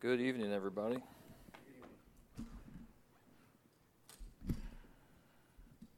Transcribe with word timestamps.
Good 0.00 0.20
evening, 0.20 0.52
everybody. 0.52 0.98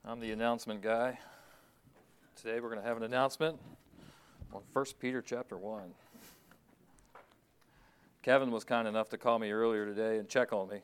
I'm 0.07 0.21
the 0.21 0.33
announcement 0.33 0.81
guy. 0.81 1.19
Today 2.35 2.61
we're 2.61 2.71
going 2.71 2.81
to 2.81 2.89
have 2.89 2.97
an 2.97 3.03
announcement 3.03 3.61
on 4.55 4.63
1 4.73 4.85
Peter 4.99 5.21
chapter 5.21 5.59
1. 5.59 5.83
Kevin 8.23 8.51
was 8.51 8.65
kind 8.65 8.89
enough 8.89 9.11
to 9.11 9.19
call 9.19 9.39
me 9.39 9.51
earlier 9.51 9.85
today 9.85 10.17
and 10.17 10.27
check 10.31 10.51
on 10.55 10.71
me. 10.71 10.81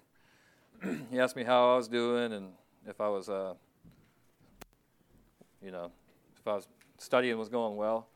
he 1.11 1.19
asked 1.19 1.37
me 1.37 1.45
how 1.45 1.73
I 1.73 1.77
was 1.79 1.89
doing 1.89 2.35
and 2.35 2.51
if 2.87 3.01
I 3.01 3.09
was, 3.09 3.30
uh, 3.30 3.55
you 5.62 5.71
know, 5.71 5.91
if 6.39 6.46
I 6.46 6.53
was 6.53 6.69
studying 6.98 7.39
was 7.39 7.48
going 7.48 7.77
well. 7.77 8.09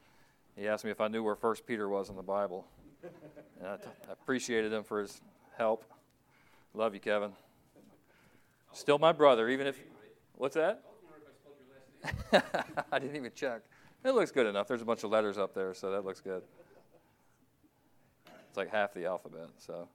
He 0.57 0.69
asked 0.69 0.85
me 0.85 0.91
if 0.91 1.01
I 1.01 1.09
knew 1.09 1.23
where 1.23 1.37
1 1.37 1.57
Peter 1.67 1.89
was 1.89 2.11
in 2.11 2.17
the 2.17 2.23
Bible. 2.23 2.67
I, 3.65 3.77
t- 3.77 3.83
I 4.09 4.13
appreciated 4.13 4.73
him 4.73 4.85
for 4.85 5.01
his 5.01 5.21
help. 5.57 5.85
Love 6.75 6.95
you, 6.95 7.01
Kevin. 7.01 7.33
Still 8.73 8.99
my 8.99 9.13
brother, 9.13 9.49
even 9.49 9.67
if. 9.67 9.79
What's 10.37 10.55
that? 10.55 10.83
I 12.93 12.99
didn't 12.99 13.17
even 13.17 13.33
check. 13.35 13.63
It 14.05 14.13
looks 14.13 14.31
good 14.31 14.47
enough. 14.47 14.67
There's 14.69 14.83
a 14.83 14.87
bunch 14.87 15.05
of 15.05 15.11
letters 15.11 15.37
up 15.37 15.55
there, 15.55 15.75
so 15.75 15.91
that 15.91 16.05
looks 16.05 16.21
good. 16.21 16.43
It's 18.49 18.57
like 18.57 18.71
half 18.71 18.95
the 18.95 19.07
alphabet, 19.07 19.49
so. 19.59 19.89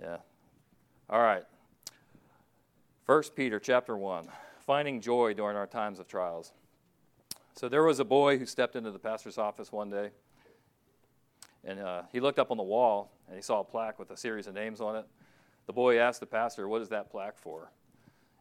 Yeah. 0.00 0.16
All 1.10 1.20
right. 1.20 1.44
First 3.04 3.36
Peter 3.36 3.60
chapter 3.60 3.96
1. 3.96 4.28
Finding 4.60 5.00
joy 5.00 5.34
during 5.34 5.56
our 5.56 5.66
times 5.66 5.98
of 5.98 6.08
trials. 6.08 6.52
So 7.54 7.68
there 7.68 7.82
was 7.82 7.98
a 7.98 8.04
boy 8.04 8.38
who 8.38 8.46
stepped 8.46 8.76
into 8.76 8.90
the 8.90 8.98
pastor's 8.98 9.36
office 9.36 9.70
one 9.70 9.90
day 9.90 10.10
and 11.64 11.80
uh, 11.80 12.02
he 12.12 12.20
looked 12.20 12.38
up 12.38 12.50
on 12.50 12.56
the 12.56 12.62
wall 12.62 13.12
and 13.28 13.36
he 13.36 13.42
saw 13.42 13.60
a 13.60 13.64
plaque 13.64 13.98
with 13.98 14.10
a 14.10 14.16
series 14.16 14.46
of 14.46 14.54
names 14.54 14.80
on 14.80 14.96
it. 14.96 15.06
The 15.66 15.72
boy 15.72 15.98
asked 15.98 16.20
the 16.20 16.26
pastor, 16.26 16.68
What 16.68 16.82
is 16.82 16.88
that 16.88 17.10
plaque 17.10 17.38
for? 17.38 17.70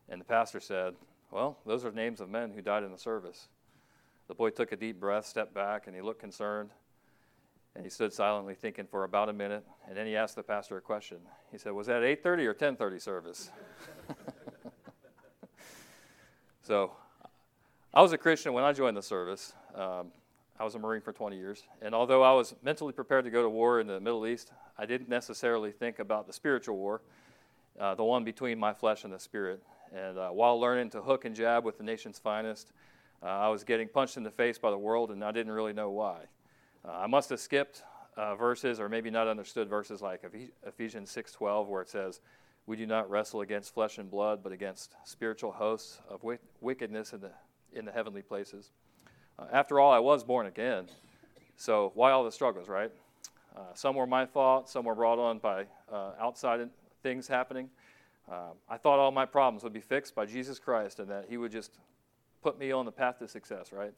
And 0.09 0.19
the 0.19 0.25
pastor 0.25 0.59
said, 0.59 0.95
Well, 1.29 1.57
those 1.65 1.85
are 1.85 1.91
names 1.91 2.19
of 2.19 2.29
men 2.29 2.51
who 2.51 2.61
died 2.61 2.83
in 2.83 2.91
the 2.91 2.97
service. 2.97 3.47
The 4.27 4.35
boy 4.35 4.49
took 4.49 4.71
a 4.71 4.75
deep 4.75 4.99
breath, 4.99 5.25
stepped 5.25 5.53
back, 5.53 5.87
and 5.87 5.95
he 5.95 6.01
looked 6.01 6.19
concerned. 6.19 6.71
And 7.75 7.85
he 7.85 7.89
stood 7.89 8.11
silently 8.11 8.53
thinking 8.53 8.85
for 8.85 9.05
about 9.05 9.29
a 9.29 9.33
minute, 9.33 9.65
and 9.87 9.95
then 9.95 10.05
he 10.05 10.17
asked 10.17 10.35
the 10.35 10.43
pastor 10.43 10.75
a 10.75 10.81
question. 10.81 11.19
He 11.53 11.57
said, 11.57 11.71
"Was 11.71 11.87
that 11.87 12.03
8:30 12.03 12.45
or 12.45 12.53
10:30 12.53 12.99
service?" 12.99 13.49
so, 16.63 16.91
I 17.93 18.01
was 18.01 18.11
a 18.11 18.17
Christian 18.17 18.51
when 18.51 18.65
I 18.65 18.73
joined 18.73 18.97
the 18.97 19.01
service. 19.01 19.53
Um, 19.73 20.11
I 20.61 20.63
was 20.63 20.75
a 20.75 20.79
Marine 20.79 21.01
for 21.01 21.11
20 21.11 21.37
years. 21.37 21.63
And 21.81 21.95
although 21.95 22.21
I 22.21 22.33
was 22.33 22.53
mentally 22.61 22.93
prepared 22.93 23.25
to 23.25 23.31
go 23.31 23.41
to 23.41 23.49
war 23.49 23.79
in 23.79 23.87
the 23.87 23.99
Middle 23.99 24.27
East, 24.27 24.51
I 24.77 24.85
didn't 24.85 25.09
necessarily 25.09 25.71
think 25.71 25.97
about 25.97 26.27
the 26.27 26.33
spiritual 26.33 26.77
war, 26.77 27.01
uh, 27.79 27.95
the 27.95 28.03
one 28.03 28.23
between 28.23 28.59
my 28.59 28.71
flesh 28.71 29.03
and 29.03 29.11
the 29.11 29.17
spirit. 29.17 29.63
And 29.91 30.19
uh, 30.19 30.29
while 30.29 30.59
learning 30.59 30.91
to 30.91 31.01
hook 31.01 31.25
and 31.25 31.35
jab 31.35 31.65
with 31.65 31.79
the 31.79 31.83
nation's 31.83 32.19
finest, 32.19 32.73
uh, 33.23 33.25
I 33.25 33.47
was 33.47 33.63
getting 33.63 33.87
punched 33.87 34.17
in 34.17 34.23
the 34.23 34.29
face 34.29 34.59
by 34.59 34.69
the 34.69 34.77
world, 34.77 35.09
and 35.09 35.23
I 35.23 35.31
didn't 35.31 35.51
really 35.51 35.73
know 35.73 35.89
why. 35.89 36.25
Uh, 36.85 36.91
I 36.91 37.07
must 37.07 37.31
have 37.31 37.39
skipped 37.39 37.81
uh, 38.15 38.35
verses, 38.35 38.79
or 38.79 38.87
maybe 38.87 39.09
not 39.09 39.27
understood 39.27 39.67
verses 39.67 39.99
like 39.99 40.21
Ephesians 40.67 41.09
6:12, 41.09 41.69
where 41.69 41.81
it 41.81 41.89
says, 41.89 42.21
"We 42.67 42.75
do 42.75 42.85
not 42.85 43.09
wrestle 43.09 43.41
against 43.41 43.73
flesh 43.73 43.97
and 43.97 44.11
blood, 44.11 44.43
but 44.43 44.51
against 44.51 44.93
spiritual 45.05 45.53
hosts 45.53 45.99
of 46.07 46.23
wickedness 46.59 47.13
in 47.13 47.21
the 47.21 47.31
in 47.73 47.85
the 47.85 47.91
heavenly 47.91 48.21
places." 48.21 48.69
After 49.51 49.79
all, 49.79 49.91
I 49.91 49.99
was 49.99 50.23
born 50.23 50.45
again. 50.47 50.87
So 51.57 51.91
why 51.95 52.11
all 52.11 52.23
the 52.23 52.31
struggles, 52.31 52.67
right? 52.67 52.91
Uh, 53.55 53.61
some 53.73 53.95
were 53.95 54.07
my 54.07 54.25
fault, 54.25 54.69
some 54.69 54.85
were 54.85 54.95
brought 54.95 55.19
on 55.19 55.39
by 55.39 55.65
uh, 55.91 56.11
outside 56.19 56.67
things 57.03 57.27
happening. 57.27 57.69
Uh, 58.31 58.51
I 58.69 58.77
thought 58.77 58.99
all 58.99 59.11
my 59.11 59.25
problems 59.25 59.63
would 59.63 59.73
be 59.73 59.81
fixed 59.81 60.15
by 60.15 60.25
Jesus 60.25 60.59
Christ 60.59 60.99
and 60.99 61.09
that 61.09 61.25
He 61.29 61.37
would 61.37 61.51
just 61.51 61.79
put 62.41 62.57
me 62.57 62.71
on 62.71 62.85
the 62.85 62.91
path 62.91 63.19
to 63.19 63.27
success, 63.27 63.71
right? 63.71 63.93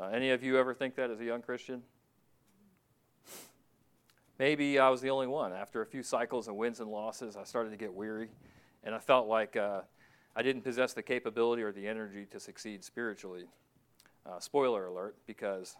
Uh, 0.00 0.06
any 0.06 0.30
of 0.30 0.42
you 0.42 0.58
ever 0.58 0.74
think 0.74 0.96
that 0.96 1.10
as 1.10 1.20
a 1.20 1.24
young 1.24 1.42
Christian? 1.42 1.82
Maybe 4.38 4.78
I 4.78 4.88
was 4.88 5.00
the 5.00 5.10
only 5.10 5.26
one. 5.26 5.52
After 5.52 5.82
a 5.82 5.86
few 5.86 6.02
cycles 6.02 6.48
of 6.48 6.56
wins 6.56 6.80
and 6.80 6.90
losses, 6.90 7.36
I 7.36 7.44
started 7.44 7.70
to 7.70 7.76
get 7.76 7.92
weary, 7.92 8.28
and 8.82 8.94
I 8.94 8.98
felt 8.98 9.28
like 9.28 9.56
uh, 9.56 9.82
I 10.34 10.42
didn't 10.42 10.62
possess 10.62 10.94
the 10.94 11.02
capability 11.02 11.62
or 11.62 11.70
the 11.70 11.86
energy 11.86 12.26
to 12.30 12.40
succeed 12.40 12.82
spiritually. 12.82 13.44
Uh, 14.24 14.38
spoiler 14.38 14.86
alert, 14.86 15.16
because 15.26 15.76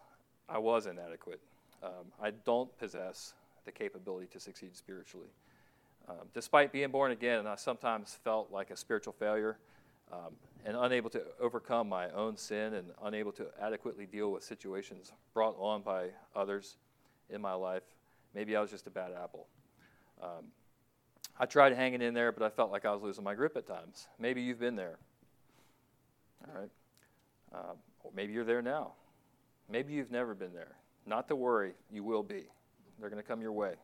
I 0.49 0.59
was 0.59 0.87
inadequate. 0.87 1.41
Um, 1.83 2.13
I 2.21 2.31
don't 2.31 2.77
possess 2.79 3.35
the 3.65 3.73
capability 3.73 4.27
to 4.33 4.41
succeed 4.41 4.77
spiritually. 4.77 5.29
Um, 6.09 6.27
despite 6.35 6.73
being 6.73 6.91
born 6.91 7.13
again, 7.13 7.47
I 7.47 7.55
sometimes 7.55 8.19
felt 8.25 8.51
like 8.51 8.71
a 8.71 8.77
spiritual 8.77 9.13
failure 9.13 9.59
um, 10.13 10.35
and 10.65 10.77
unable 10.77 11.11
to 11.11 11.23
overcome 11.41 11.89
my 11.89 12.11
own 12.11 12.37
sin 12.37 12.75
and 12.75 12.89
unable 13.05 13.31
to 13.33 13.47
adequately 13.61 14.07
deal 14.07 14.33
with 14.33 14.43
situations 14.43 15.13
brought 15.35 15.57
on 15.59 15.83
by 15.83 16.09
others 16.35 16.77
in 17.31 17.41
my 17.41 17.55
life. 17.55 17.85
Maybe 18.35 18.57
I 18.57 18.61
was 18.61 18.71
just 18.71 18.89
a 18.89 18.91
bad 18.91 19.13
apple. 19.13 19.47
Um, 20.21 20.47
I 21.39 21.47
tried 21.47 21.75
hanging 21.75 22.03
in 22.03 22.15
there, 22.15 22.33
but 22.33 22.43
I 22.43 22.51
felt 22.51 22.73
like 22.73 22.85
I 22.85 22.93
was 22.93 23.03
losing 23.03 23.23
my 23.23 23.35
grip 23.35 23.57
at 23.57 23.67
times. 23.67 24.09
Maybe 24.19 24.43
you've 24.43 24.61
been 24.61 24.77
there. 24.77 24.99
All 26.49 26.61
right. 26.61 26.71
Or 28.03 28.11
maybe 28.15 28.33
you're 28.33 28.45
there 28.45 28.63
now. 28.63 28.93
Maybe 29.71 29.93
you've 29.93 30.11
never 30.11 30.35
been 30.35 30.53
there. 30.53 30.77
Not 31.07 31.29
to 31.29 31.37
worry, 31.37 31.73
you 31.91 32.05
will 32.05 32.23
be. 32.23 32.45
They're 33.01 33.11
going 33.11 33.23
to 33.23 33.27
come 33.27 33.41
your 33.41 33.53
way. 33.53 33.75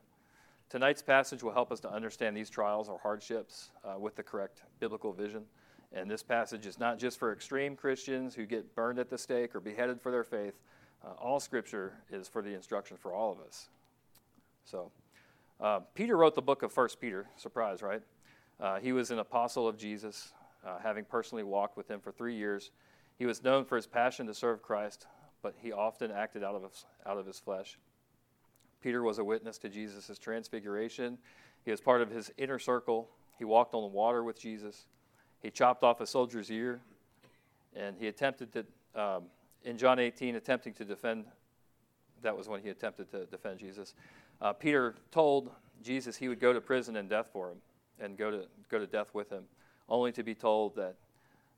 Tonight's 0.68 1.02
passage 1.02 1.42
will 1.42 1.52
help 1.52 1.72
us 1.72 1.80
to 1.80 1.90
understand 1.90 2.36
these 2.36 2.50
trials 2.50 2.88
or 2.88 2.98
hardships 2.98 3.70
uh, 3.84 3.98
with 3.98 4.14
the 4.14 4.22
correct 4.22 4.62
biblical 4.80 5.12
vision. 5.12 5.44
And 5.92 6.10
this 6.10 6.22
passage 6.22 6.66
is 6.66 6.78
not 6.78 6.98
just 6.98 7.18
for 7.18 7.32
extreme 7.32 7.74
Christians 7.74 8.34
who 8.34 8.44
get 8.44 8.74
burned 8.74 8.98
at 8.98 9.08
the 9.08 9.16
stake 9.16 9.54
or 9.54 9.60
beheaded 9.60 10.00
for 10.00 10.12
their 10.12 10.24
faith. 10.24 10.54
Uh, 11.02 11.12
all 11.12 11.40
Scripture 11.40 11.94
is 12.10 12.28
for 12.28 12.42
the 12.42 12.52
instruction 12.52 12.96
for 12.98 13.14
all 13.14 13.32
of 13.32 13.40
us. 13.40 13.68
So, 14.64 14.92
uh, 15.60 15.80
Peter 15.94 16.16
wrote 16.16 16.34
the 16.34 16.42
book 16.42 16.62
of 16.62 16.72
First 16.72 17.00
Peter. 17.00 17.26
Surprise, 17.36 17.82
right? 17.82 18.02
Uh, 18.60 18.78
he 18.78 18.92
was 18.92 19.10
an 19.10 19.20
apostle 19.20 19.66
of 19.66 19.78
Jesus, 19.78 20.32
uh, 20.66 20.78
having 20.78 21.04
personally 21.04 21.44
walked 21.44 21.76
with 21.76 21.90
him 21.90 22.00
for 22.00 22.12
three 22.12 22.34
years. 22.34 22.70
He 23.18 23.26
was 23.26 23.42
known 23.42 23.64
for 23.64 23.76
his 23.76 23.86
passion 23.86 24.26
to 24.28 24.34
serve 24.34 24.62
Christ, 24.62 25.06
but 25.42 25.54
he 25.58 25.72
often 25.72 26.10
acted 26.10 26.44
out 26.44 26.54
of 26.54 26.72
out 27.04 27.18
of 27.18 27.26
his 27.26 27.38
flesh. 27.38 27.78
Peter 28.80 29.02
was 29.02 29.18
a 29.18 29.24
witness 29.24 29.58
to 29.58 29.68
Jesus' 29.68 30.18
transfiguration. 30.18 31.18
He 31.64 31.70
was 31.70 31.80
part 31.80 32.00
of 32.00 32.10
his 32.10 32.30
inner 32.38 32.58
circle. 32.58 33.08
He 33.36 33.44
walked 33.44 33.74
on 33.74 33.82
the 33.82 33.88
water 33.88 34.22
with 34.22 34.38
Jesus. 34.40 34.86
He 35.42 35.50
chopped 35.50 35.82
off 35.82 36.00
a 36.00 36.06
soldier's 36.06 36.50
ear, 36.50 36.80
and 37.74 37.96
he 37.98 38.06
attempted 38.06 38.52
to, 38.52 39.00
um, 39.00 39.24
in 39.64 39.76
John 39.76 39.98
18, 39.98 40.36
attempting 40.36 40.74
to 40.74 40.84
defend, 40.84 41.24
that 42.22 42.36
was 42.36 42.48
when 42.48 42.60
he 42.60 42.68
attempted 42.68 43.10
to 43.10 43.26
defend 43.26 43.58
Jesus. 43.58 43.94
Uh, 44.40 44.52
Peter 44.52 44.94
told 45.10 45.50
Jesus 45.82 46.16
he 46.16 46.28
would 46.28 46.40
go 46.40 46.52
to 46.52 46.60
prison 46.60 46.96
and 46.96 47.08
death 47.08 47.28
for 47.32 47.50
him 47.50 47.58
and 48.00 48.16
go 48.16 48.30
to, 48.30 48.46
go 48.68 48.78
to 48.78 48.86
death 48.86 49.12
with 49.12 49.30
him, 49.30 49.44
only 49.88 50.12
to 50.12 50.22
be 50.22 50.34
told 50.34 50.76
that 50.76 50.94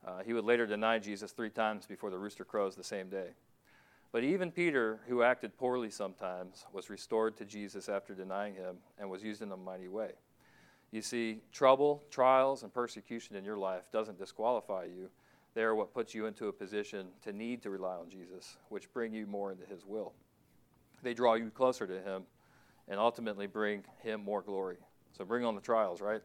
uh, 0.05 0.23
he 0.25 0.33
would 0.33 0.45
later 0.45 0.65
deny 0.65 0.99
Jesus 0.99 1.31
three 1.31 1.49
times 1.49 1.85
before 1.85 2.09
the 2.09 2.17
rooster 2.17 2.43
crows 2.43 2.75
the 2.75 2.83
same 2.83 3.09
day. 3.09 3.29
But 4.11 4.23
even 4.23 4.51
Peter, 4.51 4.99
who 5.07 5.23
acted 5.23 5.57
poorly 5.57 5.89
sometimes, 5.89 6.65
was 6.73 6.89
restored 6.89 7.37
to 7.37 7.45
Jesus 7.45 7.87
after 7.87 8.13
denying 8.13 8.55
him 8.55 8.77
and 8.99 9.09
was 9.09 9.23
used 9.23 9.41
in 9.41 9.51
a 9.51 9.57
mighty 9.57 9.87
way. 9.87 10.11
You 10.91 11.01
see, 11.01 11.39
trouble, 11.53 12.03
trials, 12.09 12.63
and 12.63 12.73
persecution 12.73 13.37
in 13.37 13.45
your 13.45 13.57
life 13.57 13.83
doesn't 13.93 14.17
disqualify 14.17 14.85
you. 14.85 15.09
They 15.53 15.63
are 15.63 15.75
what 15.75 15.93
puts 15.93 16.13
you 16.13 16.25
into 16.25 16.47
a 16.47 16.53
position 16.53 17.07
to 17.23 17.31
need 17.31 17.61
to 17.63 17.69
rely 17.69 17.95
on 17.95 18.09
Jesus, 18.09 18.57
which 18.69 18.91
bring 18.93 19.13
you 19.13 19.25
more 19.25 19.51
into 19.51 19.65
his 19.65 19.85
will. 19.85 20.13
They 21.03 21.13
draw 21.13 21.35
you 21.35 21.49
closer 21.49 21.87
to 21.87 22.01
him 22.01 22.23
and 22.89 22.99
ultimately 22.99 23.47
bring 23.47 23.83
him 24.03 24.23
more 24.23 24.41
glory. 24.41 24.77
So 25.17 25.23
bring 25.23 25.45
on 25.45 25.55
the 25.55 25.61
trials, 25.61 26.01
right? 26.01 26.21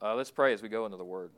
Uh, 0.00 0.14
let's 0.14 0.30
pray 0.30 0.52
as 0.52 0.62
we 0.62 0.68
go 0.68 0.84
into 0.84 0.98
the 0.98 1.04
word. 1.04 1.30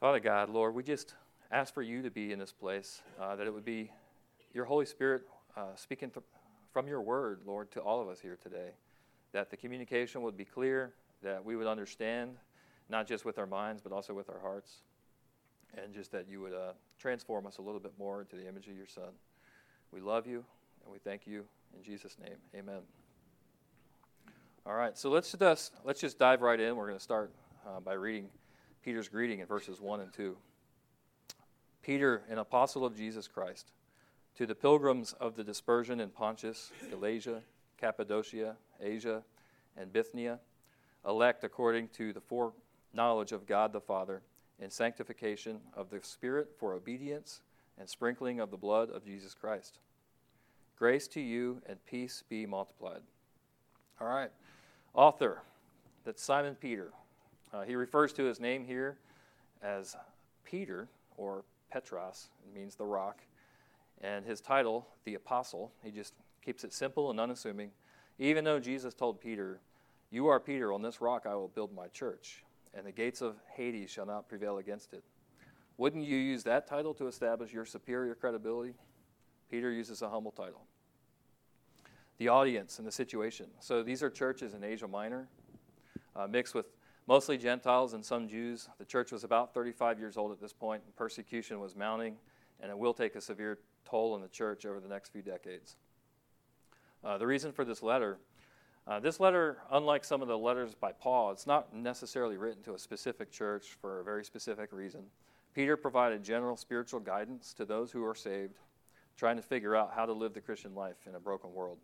Father 0.00 0.20
God, 0.20 0.48
Lord, 0.48 0.76
we 0.76 0.84
just 0.84 1.14
ask 1.50 1.74
for 1.74 1.82
you 1.82 2.02
to 2.02 2.10
be 2.10 2.30
in 2.30 2.38
this 2.38 2.52
place, 2.52 3.02
uh, 3.20 3.34
that 3.34 3.48
it 3.48 3.52
would 3.52 3.64
be 3.64 3.90
your 4.54 4.64
Holy 4.64 4.86
Spirit 4.86 5.22
uh, 5.56 5.74
speaking 5.74 6.08
th- 6.08 6.24
from 6.72 6.86
your 6.86 7.02
word, 7.02 7.40
Lord, 7.44 7.72
to 7.72 7.80
all 7.80 8.00
of 8.00 8.08
us 8.08 8.20
here 8.20 8.38
today, 8.40 8.70
that 9.32 9.50
the 9.50 9.56
communication 9.56 10.22
would 10.22 10.36
be 10.36 10.44
clear, 10.44 10.94
that 11.24 11.44
we 11.44 11.56
would 11.56 11.66
understand, 11.66 12.36
not 12.88 13.08
just 13.08 13.24
with 13.24 13.40
our 13.40 13.46
minds, 13.46 13.82
but 13.82 13.90
also 13.90 14.14
with 14.14 14.30
our 14.30 14.38
hearts, 14.38 14.82
and 15.76 15.92
just 15.92 16.12
that 16.12 16.28
you 16.28 16.40
would 16.42 16.52
uh, 16.52 16.74
transform 17.00 17.44
us 17.44 17.58
a 17.58 17.62
little 17.62 17.80
bit 17.80 17.92
more 17.98 18.20
into 18.20 18.36
the 18.36 18.46
image 18.46 18.68
of 18.68 18.76
your 18.76 18.86
Son. 18.86 19.10
We 19.90 20.00
love 20.00 20.28
you, 20.28 20.44
and 20.84 20.92
we 20.92 21.00
thank 21.00 21.26
you. 21.26 21.44
In 21.76 21.82
Jesus' 21.82 22.16
name, 22.22 22.36
amen. 22.54 22.82
All 24.64 24.74
right, 24.74 24.96
so 24.96 25.10
let's 25.10 25.32
just, 25.32 25.72
let's 25.82 26.00
just 26.00 26.20
dive 26.20 26.40
right 26.40 26.60
in. 26.60 26.76
We're 26.76 26.86
going 26.86 26.98
to 26.98 27.02
start 27.02 27.32
uh, 27.66 27.80
by 27.80 27.94
reading 27.94 28.28
Peter's 28.82 29.08
greeting 29.08 29.40
in 29.40 29.46
verses 29.46 29.80
1 29.80 30.00
and 30.00 30.12
2. 30.12 30.36
Peter, 31.82 32.22
an 32.28 32.38
apostle 32.38 32.84
of 32.84 32.96
Jesus 32.96 33.28
Christ, 33.28 33.72
to 34.36 34.46
the 34.46 34.54
pilgrims 34.54 35.14
of 35.14 35.36
the 35.36 35.44
dispersion 35.44 36.00
in 36.00 36.10
Pontus, 36.10 36.70
Galatia, 36.90 37.42
Cappadocia, 37.78 38.56
Asia, 38.80 39.22
and 39.76 39.92
Bithynia, 39.92 40.38
elect 41.06 41.44
according 41.44 41.88
to 41.88 42.12
the 42.12 42.20
foreknowledge 42.20 43.32
of 43.32 43.46
God 43.46 43.72
the 43.72 43.80
Father, 43.80 44.22
in 44.60 44.70
sanctification 44.70 45.60
of 45.74 45.88
the 45.90 46.00
Spirit 46.02 46.48
for 46.58 46.74
obedience 46.74 47.40
and 47.78 47.88
sprinkling 47.88 48.40
of 48.40 48.50
the 48.50 48.56
blood 48.56 48.90
of 48.90 49.04
Jesus 49.04 49.34
Christ. 49.34 49.78
Grace 50.76 51.08
to 51.08 51.20
you 51.20 51.62
and 51.66 51.84
peace 51.86 52.22
be 52.28 52.46
multiplied. 52.46 53.02
All 54.00 54.08
right. 54.08 54.30
Author, 54.94 55.42
that's 56.04 56.22
Simon 56.22 56.54
Peter. 56.54 56.92
Uh, 57.52 57.62
he 57.62 57.74
refers 57.74 58.12
to 58.14 58.24
his 58.24 58.40
name 58.40 58.64
here 58.64 58.98
as 59.62 59.96
Peter, 60.44 60.88
or 61.16 61.44
Petros, 61.70 62.28
it 62.44 62.58
means 62.58 62.76
the 62.76 62.84
rock, 62.84 63.20
and 64.00 64.24
his 64.24 64.40
title, 64.40 64.86
the 65.04 65.14
apostle. 65.14 65.72
He 65.82 65.90
just 65.90 66.14
keeps 66.44 66.64
it 66.64 66.72
simple 66.72 67.10
and 67.10 67.18
unassuming. 67.18 67.70
Even 68.18 68.44
though 68.44 68.58
Jesus 68.58 68.94
told 68.94 69.20
Peter, 69.20 69.60
You 70.10 70.26
are 70.28 70.40
Peter, 70.40 70.72
on 70.72 70.82
this 70.82 71.00
rock 71.00 71.26
I 71.26 71.34
will 71.34 71.48
build 71.48 71.74
my 71.74 71.88
church, 71.88 72.44
and 72.74 72.86
the 72.86 72.92
gates 72.92 73.20
of 73.20 73.36
Hades 73.54 73.90
shall 73.90 74.06
not 74.06 74.28
prevail 74.28 74.58
against 74.58 74.92
it. 74.92 75.02
Wouldn't 75.76 76.04
you 76.04 76.16
use 76.16 76.42
that 76.44 76.66
title 76.66 76.92
to 76.94 77.06
establish 77.06 77.52
your 77.52 77.64
superior 77.64 78.14
credibility? 78.14 78.74
Peter 79.50 79.70
uses 79.70 80.02
a 80.02 80.08
humble 80.08 80.32
title. 80.32 80.62
The 82.18 82.28
audience 82.28 82.78
and 82.78 82.86
the 82.86 82.92
situation. 82.92 83.46
So 83.60 83.82
these 83.82 84.02
are 84.02 84.10
churches 84.10 84.54
in 84.54 84.64
Asia 84.64 84.88
Minor, 84.88 85.28
uh, 86.16 86.26
mixed 86.26 86.54
with 86.54 86.66
mostly 87.08 87.38
Gentiles 87.38 87.94
and 87.94 88.04
some 88.04 88.28
Jews. 88.28 88.68
The 88.78 88.84
church 88.84 89.10
was 89.10 89.24
about 89.24 89.54
35 89.54 89.98
years 89.98 90.16
old 90.16 90.30
at 90.30 90.40
this 90.40 90.52
point, 90.52 90.82
and 90.84 90.94
persecution 90.94 91.58
was 91.58 91.74
mounting, 91.74 92.16
and 92.60 92.70
it 92.70 92.78
will 92.78 92.94
take 92.94 93.16
a 93.16 93.20
severe 93.20 93.58
toll 93.84 94.12
on 94.12 94.20
the 94.20 94.28
church 94.28 94.66
over 94.66 94.78
the 94.78 94.88
next 94.88 95.08
few 95.08 95.22
decades. 95.22 95.76
Uh, 97.02 97.16
the 97.16 97.26
reason 97.26 97.50
for 97.50 97.64
this 97.64 97.82
letter 97.82 98.18
uh, 98.86 98.98
this 98.98 99.20
letter, 99.20 99.58
unlike 99.70 100.02
some 100.02 100.22
of 100.22 100.28
the 100.28 100.38
letters 100.38 100.74
by 100.74 100.92
Paul, 100.92 101.30
it's 101.30 101.46
not 101.46 101.74
necessarily 101.74 102.38
written 102.38 102.62
to 102.62 102.72
a 102.72 102.78
specific 102.78 103.30
church 103.30 103.76
for 103.82 104.00
a 104.00 104.04
very 104.04 104.24
specific 104.24 104.72
reason. 104.72 105.02
Peter 105.54 105.76
provided 105.76 106.24
general 106.24 106.56
spiritual 106.56 106.98
guidance 106.98 107.52
to 107.52 107.66
those 107.66 107.92
who 107.92 108.02
are 108.02 108.14
saved, 108.14 108.54
trying 109.18 109.36
to 109.36 109.42
figure 109.42 109.76
out 109.76 109.92
how 109.94 110.06
to 110.06 110.14
live 110.14 110.32
the 110.32 110.40
Christian 110.40 110.74
life 110.74 110.96
in 111.06 111.14
a 111.14 111.20
broken 111.20 111.52
world. 111.52 111.76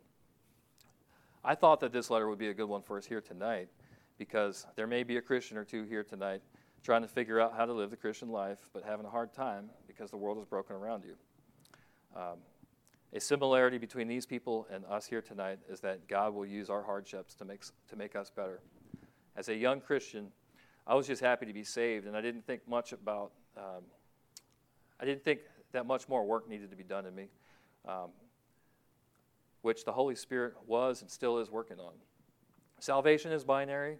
I 1.43 1.53
thought 1.53 1.79
that 1.81 1.93
this 1.93 2.09
letter 2.09 2.27
would 2.27 2.39
be 2.39 2.47
a 2.49 2.55
good 2.55 2.67
one 2.67 2.81
for 2.81 2.97
us 2.97 3.05
here 3.05 3.21
tonight 3.21 3.69
because 4.17 4.65
there 4.75 4.87
may 4.87 5.03
be 5.03 5.17
a 5.17 5.21
Christian 5.21 5.57
or 5.57 5.63
two 5.63 5.83
here 5.83 6.03
tonight 6.03 6.41
trying 6.83 7.01
to 7.01 7.07
figure 7.07 7.39
out 7.39 7.53
how 7.55 7.65
to 7.65 7.73
live 7.73 7.89
the 7.89 7.97
Christian 7.97 8.29
life 8.29 8.69
but 8.73 8.83
having 8.83 9.05
a 9.05 9.09
hard 9.09 9.33
time 9.33 9.69
because 9.87 10.11
the 10.11 10.17
world 10.17 10.37
is 10.37 10.45
broken 10.45 10.75
around 10.75 11.03
you. 11.03 11.15
Um, 12.15 12.37
a 13.13 13.19
similarity 13.19 13.77
between 13.77 14.07
these 14.07 14.25
people 14.25 14.67
and 14.71 14.83
us 14.85 15.05
here 15.05 15.21
tonight 15.21 15.59
is 15.69 15.79
that 15.79 16.07
God 16.07 16.33
will 16.33 16.45
use 16.45 16.69
our 16.69 16.83
hardships 16.83 17.33
to 17.35 17.45
make, 17.45 17.61
to 17.89 17.95
make 17.95 18.15
us 18.15 18.29
better. 18.29 18.59
As 19.35 19.49
a 19.49 19.55
young 19.55 19.79
Christian, 19.79 20.27
I 20.85 20.95
was 20.95 21.07
just 21.07 21.21
happy 21.21 21.45
to 21.45 21.53
be 21.53 21.63
saved, 21.63 22.07
and 22.07 22.15
I 22.15 22.21
didn't 22.21 22.45
think 22.45 22.67
much 22.67 22.91
about, 22.91 23.31
um, 23.57 23.83
I 24.99 25.05
didn't 25.05 25.23
think 25.23 25.39
that 25.71 25.85
much 25.85 26.07
more 26.07 26.25
work 26.25 26.47
needed 26.49 26.69
to 26.71 26.75
be 26.75 26.83
done 26.83 27.05
in 27.05 27.15
me, 27.15 27.27
um, 27.87 28.09
which 29.61 29.85
the 29.85 29.91
Holy 29.91 30.15
Spirit 30.15 30.53
was 30.67 31.01
and 31.01 31.09
still 31.09 31.39
is 31.39 31.49
working 31.49 31.79
on. 31.79 31.93
Salvation 32.79 33.31
is 33.31 33.43
binary, 33.43 33.97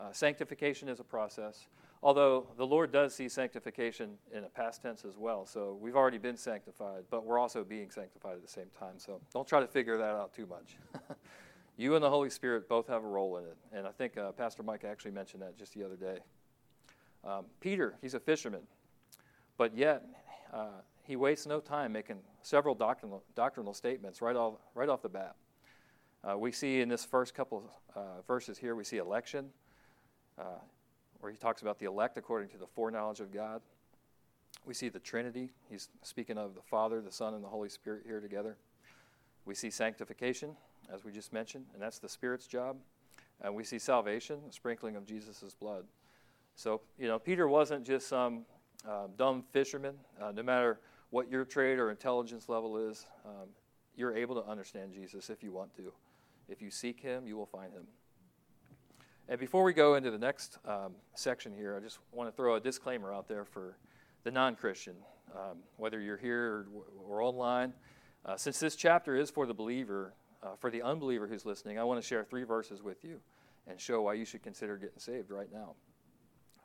uh, 0.00 0.12
sanctification 0.12 0.88
is 0.88 1.00
a 1.00 1.04
process. 1.04 1.68
Although 2.02 2.48
the 2.58 2.66
Lord 2.66 2.92
does 2.92 3.14
see 3.14 3.30
sanctification 3.30 4.10
in 4.30 4.44
a 4.44 4.48
past 4.48 4.82
tense 4.82 5.06
as 5.06 5.16
well. 5.16 5.46
So 5.46 5.78
we've 5.80 5.96
already 5.96 6.18
been 6.18 6.36
sanctified, 6.36 7.04
but 7.10 7.24
we're 7.24 7.38
also 7.38 7.64
being 7.64 7.90
sanctified 7.90 8.34
at 8.34 8.42
the 8.42 8.48
same 8.48 8.68
time. 8.78 8.98
So 8.98 9.22
don't 9.32 9.48
try 9.48 9.60
to 9.60 9.66
figure 9.66 9.96
that 9.96 10.14
out 10.14 10.34
too 10.34 10.44
much. 10.44 10.76
you 11.78 11.94
and 11.94 12.04
the 12.04 12.10
Holy 12.10 12.28
Spirit 12.28 12.68
both 12.68 12.88
have 12.88 13.04
a 13.04 13.06
role 13.06 13.38
in 13.38 13.44
it. 13.44 13.56
And 13.72 13.86
I 13.86 13.90
think 13.90 14.18
uh, 14.18 14.32
Pastor 14.32 14.62
Mike 14.62 14.84
actually 14.84 15.12
mentioned 15.12 15.40
that 15.42 15.56
just 15.58 15.72
the 15.72 15.82
other 15.82 15.96
day. 15.96 16.18
Um, 17.24 17.46
Peter, 17.60 17.94
he's 18.02 18.12
a 18.12 18.20
fisherman, 18.20 18.60
but 19.56 19.74
yet 19.74 20.04
uh, 20.52 20.82
he 21.04 21.16
wastes 21.16 21.46
no 21.46 21.58
time 21.58 21.90
making 21.92 22.18
several 22.42 22.74
doctrinal, 22.74 23.24
doctrinal 23.34 23.72
statements 23.72 24.20
right 24.20 24.36
off, 24.36 24.56
right 24.74 24.90
off 24.90 25.00
the 25.00 25.08
bat. 25.08 25.36
Uh, 26.26 26.38
we 26.38 26.52
see 26.52 26.80
in 26.80 26.88
this 26.88 27.04
first 27.04 27.34
couple 27.34 27.70
uh, 27.94 28.22
verses 28.26 28.56
here, 28.56 28.74
we 28.74 28.84
see 28.84 28.96
election. 28.96 29.50
Uh, 30.38 30.44
where 31.24 31.32
he 31.32 31.38
talks 31.38 31.62
about 31.62 31.78
the 31.78 31.86
elect 31.86 32.18
according 32.18 32.50
to 32.50 32.58
the 32.58 32.66
foreknowledge 32.66 33.20
of 33.20 33.32
God. 33.32 33.62
We 34.66 34.74
see 34.74 34.90
the 34.90 34.98
Trinity. 34.98 35.48
He's 35.70 35.88
speaking 36.02 36.36
of 36.36 36.54
the 36.54 36.60
Father, 36.60 37.00
the 37.00 37.10
Son, 37.10 37.32
and 37.32 37.42
the 37.42 37.48
Holy 37.48 37.70
Spirit 37.70 38.02
here 38.04 38.20
together. 38.20 38.58
We 39.46 39.54
see 39.54 39.70
sanctification, 39.70 40.50
as 40.92 41.02
we 41.02 41.12
just 41.12 41.32
mentioned, 41.32 41.64
and 41.72 41.82
that's 41.82 41.98
the 41.98 42.10
Spirit's 42.10 42.46
job. 42.46 42.76
And 43.40 43.54
we 43.54 43.64
see 43.64 43.78
salvation, 43.78 44.40
the 44.46 44.52
sprinkling 44.52 44.96
of 44.96 45.06
Jesus' 45.06 45.54
blood. 45.58 45.86
So, 46.56 46.82
you 46.98 47.08
know, 47.08 47.18
Peter 47.18 47.48
wasn't 47.48 47.86
just 47.86 48.06
some 48.06 48.44
uh, 48.86 49.06
dumb 49.16 49.44
fisherman. 49.50 49.94
Uh, 50.20 50.32
no 50.32 50.42
matter 50.42 50.78
what 51.08 51.30
your 51.30 51.46
trade 51.46 51.78
or 51.78 51.90
intelligence 51.90 52.50
level 52.50 52.76
is, 52.76 53.06
um, 53.24 53.48
you're 53.96 54.14
able 54.14 54.34
to 54.42 54.46
understand 54.46 54.92
Jesus 54.92 55.30
if 55.30 55.42
you 55.42 55.52
want 55.52 55.74
to. 55.76 55.90
If 56.48 56.60
you 56.60 56.70
seek 56.70 57.00
him, 57.00 57.26
you 57.26 57.36
will 57.36 57.46
find 57.46 57.72
him. 57.72 57.86
And 59.28 59.40
before 59.40 59.64
we 59.64 59.72
go 59.72 59.94
into 59.94 60.10
the 60.10 60.18
next 60.18 60.58
um, 60.66 60.92
section 61.14 61.54
here, 61.54 61.76
I 61.76 61.80
just 61.80 61.98
want 62.12 62.28
to 62.28 62.36
throw 62.36 62.56
a 62.56 62.60
disclaimer 62.60 63.12
out 63.12 63.26
there 63.26 63.44
for 63.44 63.78
the 64.22 64.30
non 64.30 64.54
Christian, 64.54 64.94
um, 65.34 65.58
whether 65.76 66.00
you're 66.00 66.18
here 66.18 66.44
or, 66.44 66.66
or 67.08 67.22
online. 67.22 67.72
Uh, 68.24 68.36
since 68.36 68.58
this 68.58 68.76
chapter 68.76 69.16
is 69.16 69.30
for 69.30 69.46
the 69.46 69.54
believer, 69.54 70.14
uh, 70.42 70.56
for 70.58 70.70
the 70.70 70.82
unbeliever 70.82 71.26
who's 71.26 71.46
listening, 71.46 71.78
I 71.78 71.84
want 71.84 72.00
to 72.00 72.06
share 72.06 72.24
three 72.24 72.44
verses 72.44 72.82
with 72.82 73.02
you 73.04 73.20
and 73.66 73.80
show 73.80 74.02
why 74.02 74.14
you 74.14 74.26
should 74.26 74.42
consider 74.42 74.76
getting 74.76 74.98
saved 74.98 75.30
right 75.30 75.50
now. 75.52 75.74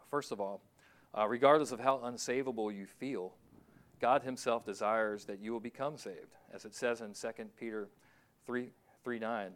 First 0.10 0.32
of 0.32 0.42
all, 0.42 0.62
uh, 1.18 1.28
regardless 1.28 1.72
of 1.72 1.80
how 1.80 1.98
unsavable 2.00 2.76
you 2.76 2.86
feel, 2.86 3.34
God 4.02 4.24
Himself 4.24 4.66
desires 4.66 5.26
that 5.26 5.40
you 5.40 5.54
will 5.54 5.60
become 5.60 5.98
saved, 5.98 6.36
as 6.54 6.66
it 6.66 6.76
says 6.76 7.02
in 7.02 7.14
2 7.14 7.46
Peter 7.58 7.90
3, 8.46 8.70
3 9.04 9.20
9. 9.20 9.52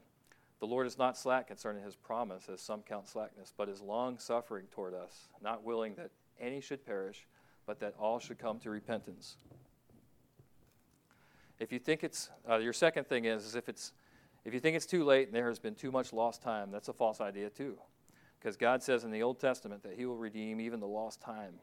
The 0.63 0.68
Lord 0.68 0.88
is 0.88 0.98
not 0.98 1.18
slack 1.18 1.48
concerning 1.48 1.83
his 1.83 1.98
promise, 1.98 2.48
as 2.48 2.62
some 2.62 2.83
count 2.83 3.10
slackness, 3.10 3.51
but 3.57 3.68
is 3.68 3.81
long 3.81 4.18
suffering 4.18 4.68
toward 4.71 4.94
us, 4.94 5.27
not 5.42 5.62
willing 5.62 5.94
that 5.95 6.10
any 6.39 6.62
should 6.62 6.86
perish, 6.86 7.27
but 7.65 7.81
that 7.81 7.95
all 8.00 8.18
should 8.18 8.39
come 8.39 8.60
to 8.60 8.69
repentance. 8.69 9.36
If 11.60 11.74
you 11.74 11.80
think 11.80 12.01
it's, 12.01 12.30
uh, 12.50 12.60
your 12.60 12.71
second 12.71 13.07
thing 13.07 13.25
is, 13.25 13.44
is 13.44 13.56
if 13.56 13.68
it's, 13.68 13.92
if 14.45 14.54
you 14.54 14.62
think 14.62 14.77
it's 14.77 14.86
too 14.86 15.04
late 15.04 15.27
and 15.27 15.36
there 15.36 15.50
has 15.50 15.60
been 15.60 15.75
too 15.75 15.92
much 15.92 16.13
lost 16.13 16.42
time, 16.42 16.71
that's 16.71 16.88
a 16.88 16.94
false 16.94 17.20
idea 17.20 17.50
too. 17.50 17.77
Because 18.39 18.55
God 18.55 18.82
says 18.82 19.03
in 19.03 19.12
the 19.12 19.22
Old 19.22 19.41
Testament 19.41 19.84
that 19.84 19.98
he 19.98 20.05
will 20.05 20.15
redeem 20.15 20.62
even 20.62 20.79
the 20.79 20.88
lost 20.88 21.20
time. 21.20 21.55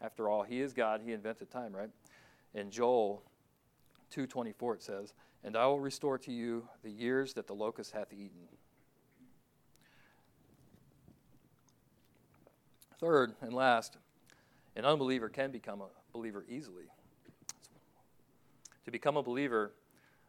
After 0.00 0.28
all, 0.28 0.44
he 0.44 0.60
is 0.60 0.72
God, 0.72 1.00
he 1.04 1.12
invented 1.12 1.50
time, 1.50 1.74
right? 1.74 1.90
In 2.54 2.70
Joel 2.70 3.24
2.24 4.12 4.74
it 4.74 4.82
says, 4.82 5.14
and 5.44 5.56
I 5.56 5.66
will 5.66 5.80
restore 5.80 6.18
to 6.18 6.32
you 6.32 6.68
the 6.82 6.90
years 6.90 7.34
that 7.34 7.46
the 7.46 7.54
locust 7.54 7.92
hath 7.92 8.12
eaten. 8.12 8.48
Third 13.00 13.34
and 13.40 13.52
last, 13.52 13.96
an 14.76 14.84
unbeliever 14.84 15.28
can 15.28 15.50
become 15.50 15.80
a 15.80 15.88
believer 16.12 16.44
easily. 16.48 16.84
To 18.84 18.90
become 18.90 19.16
a 19.16 19.22
believer, 19.22 19.72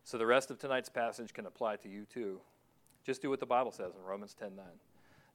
so 0.03 0.17
the 0.17 0.25
rest 0.25 0.49
of 0.49 0.57
tonight's 0.57 0.89
passage 0.89 1.33
can 1.33 1.45
apply 1.45 1.75
to 1.77 1.89
you 1.89 2.05
too. 2.05 2.41
Just 3.05 3.21
do 3.21 3.29
what 3.29 3.39
the 3.39 3.45
Bible 3.45 3.71
says 3.71 3.93
in 3.95 4.03
Romans 4.03 4.33
10 4.33 4.55
9. 4.55 4.65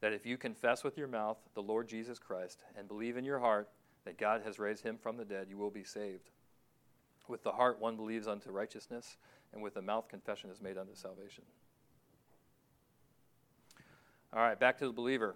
That 0.00 0.12
if 0.12 0.26
you 0.26 0.36
confess 0.36 0.82
with 0.82 0.96
your 0.96 1.08
mouth 1.08 1.38
the 1.54 1.62
Lord 1.62 1.88
Jesus 1.88 2.18
Christ 2.18 2.64
and 2.76 2.88
believe 2.88 3.16
in 3.16 3.24
your 3.24 3.38
heart 3.38 3.68
that 4.04 4.18
God 4.18 4.42
has 4.44 4.58
raised 4.58 4.82
him 4.82 4.96
from 4.96 5.16
the 5.16 5.24
dead, 5.24 5.46
you 5.48 5.58
will 5.58 5.70
be 5.70 5.84
saved. 5.84 6.30
With 7.28 7.42
the 7.42 7.52
heart 7.52 7.80
one 7.80 7.96
believes 7.96 8.26
unto 8.26 8.50
righteousness 8.50 9.16
and 9.52 9.62
with 9.62 9.74
the 9.74 9.82
mouth 9.82 10.08
confession 10.08 10.50
is 10.50 10.60
made 10.60 10.78
unto 10.78 10.94
salvation. 10.94 11.44
All 14.32 14.40
right, 14.40 14.58
back 14.58 14.78
to 14.78 14.86
the 14.86 14.92
believer. 14.92 15.34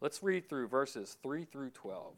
Let's 0.00 0.22
read 0.22 0.48
through 0.48 0.68
verses 0.68 1.16
3 1.22 1.44
through 1.44 1.70
12. 1.70 2.14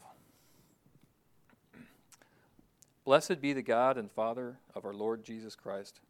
Blessed 3.05 3.41
be 3.41 3.53
the 3.53 3.63
God 3.63 3.99
and 3.99 4.11
Father 4.11 4.59
of 4.75 4.85
our 4.85 4.95
Lord 4.95 5.25
Jesus 5.25 5.55
Christ, 5.55 6.01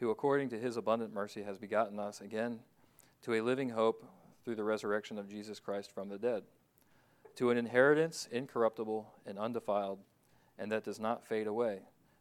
who 0.00 0.10
according 0.10 0.48
to 0.50 0.58
his 0.58 0.76
abundant 0.78 1.12
mercy 1.12 1.42
has 1.42 1.58
begotten 1.58 1.98
us 1.98 2.22
again 2.22 2.60
to 3.22 3.34
a 3.34 3.42
living 3.42 3.70
hope 3.70 4.04
through 4.44 4.54
the 4.54 4.64
resurrection 4.64 5.18
of 5.18 5.28
Jesus 5.28 5.60
Christ 5.60 5.92
from 5.92 6.08
the 6.08 6.18
dead, 6.18 6.44
to 7.36 7.50
an 7.50 7.58
inheritance 7.58 8.28
incorruptible 8.32 9.12
and 9.26 9.38
undefiled, 9.38 9.98
and 10.58 10.72
that 10.72 10.84
does 10.84 10.98
not 10.98 11.26
fade 11.26 11.46
away, 11.46 11.80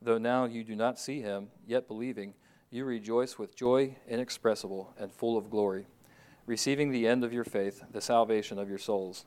though 0.00 0.18
now 0.18 0.44
you 0.44 0.64
do 0.64 0.76
not 0.76 0.98
see 0.98 1.20
him, 1.20 1.48
yet 1.66 1.88
believing, 1.88 2.34
you 2.70 2.84
rejoice 2.84 3.38
with 3.38 3.56
joy 3.56 3.96
inexpressible 4.06 4.94
and 4.98 5.12
full 5.12 5.36
of 5.36 5.50
glory, 5.50 5.86
receiving 6.46 6.90
the 6.90 7.06
end 7.06 7.24
of 7.24 7.32
your 7.32 7.44
faith, 7.44 7.82
the 7.90 8.00
salvation 8.00 8.58
of 8.58 8.68
your 8.68 8.78
souls. 8.78 9.24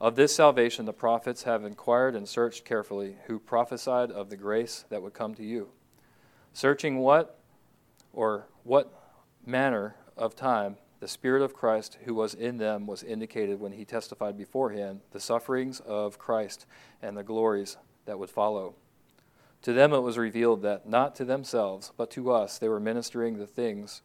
Of 0.00 0.14
this 0.14 0.34
salvation 0.34 0.84
the 0.84 0.92
prophets 0.92 1.44
have 1.44 1.64
inquired 1.64 2.14
and 2.14 2.28
searched 2.28 2.64
carefully, 2.64 3.16
who 3.26 3.38
prophesied 3.38 4.10
of 4.10 4.30
the 4.30 4.36
grace 4.36 4.84
that 4.90 5.02
would 5.02 5.14
come 5.14 5.34
to 5.34 5.44
you, 5.44 5.70
searching 6.52 6.98
what 6.98 7.38
or 8.12 8.46
what 8.62 8.92
manner 9.44 9.96
of 10.16 10.36
time 10.36 10.76
the 11.00 11.08
Spirit 11.08 11.42
of 11.42 11.54
Christ 11.54 11.98
who 12.04 12.14
was 12.14 12.34
in 12.34 12.56
them 12.56 12.86
was 12.86 13.02
indicated 13.02 13.60
when 13.60 13.72
he 13.72 13.84
testified 13.84 14.36
beforehand 14.36 15.00
the 15.12 15.20
sufferings 15.20 15.80
of 15.80 16.18
Christ 16.18 16.66
and 17.02 17.16
the 17.16 17.22
glories 17.22 17.76
that 18.06 18.18
would 18.18 18.30
follow. 18.30 18.74
To 19.66 19.72
them 19.72 19.92
it 19.92 19.98
was 19.98 20.16
revealed 20.16 20.62
that 20.62 20.88
not 20.88 21.16
to 21.16 21.24
themselves, 21.24 21.90
but 21.96 22.08
to 22.12 22.30
us, 22.30 22.56
they 22.56 22.68
were 22.68 22.78
ministering 22.78 23.36
the 23.36 23.48
things 23.48 24.02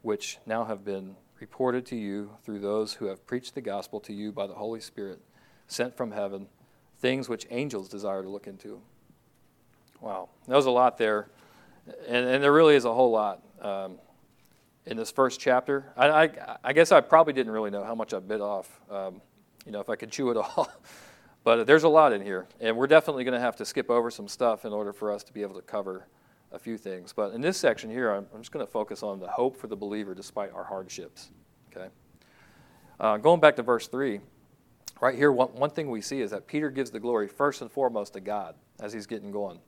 which 0.00 0.38
now 0.46 0.64
have 0.64 0.82
been 0.82 1.16
reported 1.40 1.84
to 1.84 1.96
you 1.96 2.30
through 2.42 2.60
those 2.60 2.94
who 2.94 3.04
have 3.08 3.26
preached 3.26 3.54
the 3.54 3.60
gospel 3.60 4.00
to 4.00 4.14
you 4.14 4.32
by 4.32 4.46
the 4.46 4.54
Holy 4.54 4.80
Spirit 4.80 5.20
sent 5.68 5.94
from 5.94 6.12
heaven, 6.12 6.46
things 7.00 7.28
which 7.28 7.46
angels 7.50 7.90
desire 7.90 8.22
to 8.22 8.30
look 8.30 8.46
into. 8.46 8.80
Wow, 10.00 10.30
that 10.48 10.56
was 10.56 10.64
a 10.64 10.70
lot 10.70 10.96
there. 10.96 11.28
And, 12.08 12.26
and 12.26 12.42
there 12.42 12.50
really 12.54 12.76
is 12.76 12.86
a 12.86 12.94
whole 12.94 13.10
lot. 13.10 13.42
Um, 13.60 13.98
in 14.86 14.96
this 14.96 15.10
first 15.10 15.38
chapter. 15.38 15.92
I, 15.98 16.08
I, 16.08 16.56
I, 16.64 16.72
guess 16.72 16.92
I 16.92 17.02
probably 17.02 17.34
didn't 17.34 17.52
really 17.52 17.70
know 17.70 17.84
how 17.84 17.94
much 17.94 18.14
I 18.14 18.20
bit 18.20 18.40
off, 18.40 18.80
um, 18.90 19.20
you 19.66 19.72
know, 19.72 19.80
if 19.80 19.90
I 19.90 19.96
could 19.96 20.10
chew 20.10 20.30
it 20.30 20.36
all. 20.38 20.72
But 21.42 21.66
there's 21.66 21.84
a 21.84 21.88
lot 21.88 22.12
in 22.12 22.22
here, 22.22 22.46
and 22.60 22.76
we're 22.76 22.86
definitely 22.86 23.24
going 23.24 23.34
to 23.34 23.40
have 23.40 23.56
to 23.56 23.64
skip 23.64 23.90
over 23.90 24.10
some 24.10 24.28
stuff 24.28 24.64
in 24.64 24.72
order 24.72 24.92
for 24.92 25.10
us 25.12 25.24
to 25.24 25.32
be 25.32 25.42
able 25.42 25.54
to 25.54 25.62
cover 25.62 26.06
a 26.52 26.58
few 26.58 26.76
things. 26.76 27.12
But 27.12 27.32
in 27.32 27.40
this 27.40 27.56
section 27.56 27.90
here, 27.90 28.10
I'm, 28.10 28.26
I'm 28.34 28.40
just 28.40 28.52
going 28.52 28.64
to 28.64 28.70
focus 28.70 29.02
on 29.02 29.20
the 29.20 29.28
hope 29.28 29.56
for 29.56 29.66
the 29.66 29.76
believer 29.76 30.14
despite 30.14 30.52
our 30.52 30.64
hardships. 30.64 31.30
Okay. 31.70 31.88
Uh, 32.98 33.16
going 33.16 33.40
back 33.40 33.56
to 33.56 33.62
verse 33.62 33.86
three, 33.86 34.20
right 35.00 35.14
here, 35.14 35.32
one, 35.32 35.48
one 35.48 35.70
thing 35.70 35.90
we 35.90 36.00
see 36.00 36.20
is 36.20 36.32
that 36.32 36.46
Peter 36.46 36.70
gives 36.70 36.90
the 36.90 37.00
glory 37.00 37.28
first 37.28 37.62
and 37.62 37.70
foremost 37.70 38.12
to 38.14 38.20
God 38.20 38.56
as 38.80 38.92
he's 38.92 39.06
getting 39.06 39.30
going. 39.30 39.60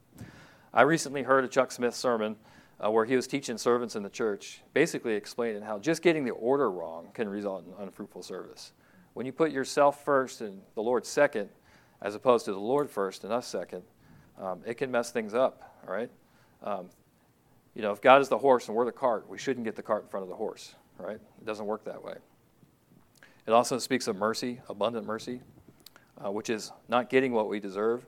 I 0.75 0.83
recently 0.83 1.23
heard 1.23 1.45
a 1.45 1.49
Chuck 1.49 1.71
Smith 1.71 1.95
sermon 1.95 2.37
uh, 2.85 2.91
where 2.91 3.05
he 3.05 3.15
was 3.15 3.27
teaching 3.27 3.57
servants 3.57 3.95
in 3.95 4.03
the 4.03 4.11
church, 4.11 4.63
basically 4.75 5.15
explaining 5.15 5.63
how 5.63 5.79
just 5.79 6.03
getting 6.03 6.25
the 6.25 6.33
order 6.33 6.71
wrong 6.71 7.09
can 7.15 7.29
result 7.29 7.65
in 7.67 7.73
unfruitful 7.83 8.23
service. 8.23 8.73
When 9.15 9.25
you 9.25 9.33
put 9.33 9.53
yourself 9.53 10.05
first 10.05 10.41
and 10.41 10.61
the 10.75 10.83
Lord 10.83 11.07
second, 11.07 11.49
as 12.03 12.15
opposed 12.15 12.45
to 12.45 12.53
the 12.53 12.61
Lord 12.61 12.91
first 12.91 13.25
and 13.25 13.33
us 13.33 13.47
second, 13.47 13.83
um, 14.39 14.61
it 14.67 14.75
can 14.75 14.91
mess 14.91 15.11
things 15.11 15.35
up, 15.35 15.77
all 15.87 15.95
right? 15.95 16.11
Um, 16.63 16.91
you 17.75 17.83
know, 17.83 17.93
if 17.93 18.01
God 18.01 18.21
is 18.21 18.29
the 18.29 18.39
horse 18.39 18.69
and 18.69 18.77
we're 18.77 18.85
the 18.85 18.93
cart, 18.93 19.29
we 19.29 19.39
shouldn't 19.39 19.65
get 19.65 19.77
the 19.77 19.83
cart 19.83 20.03
in 20.03 20.09
front 20.09 20.25
of 20.25 20.29
the 20.29 20.37
horse, 20.37 20.75
right? 20.99 21.17
It 21.17 21.47
doesn't 21.47 21.67
work 21.67 21.85
that 21.85 22.03
way. 22.03 22.17
It 23.47 23.53
also 23.53 23.79
speaks 23.79 24.07
of 24.07 24.17
mercy, 24.17 24.61
abundant 24.69 25.07
mercy, 25.07 25.41
uh, 26.25 26.31
which 26.31 26.51
is 26.51 26.73
not 26.89 27.09
getting 27.09 27.33
what 27.33 27.49
we 27.49 27.61
deserve. 27.61 28.05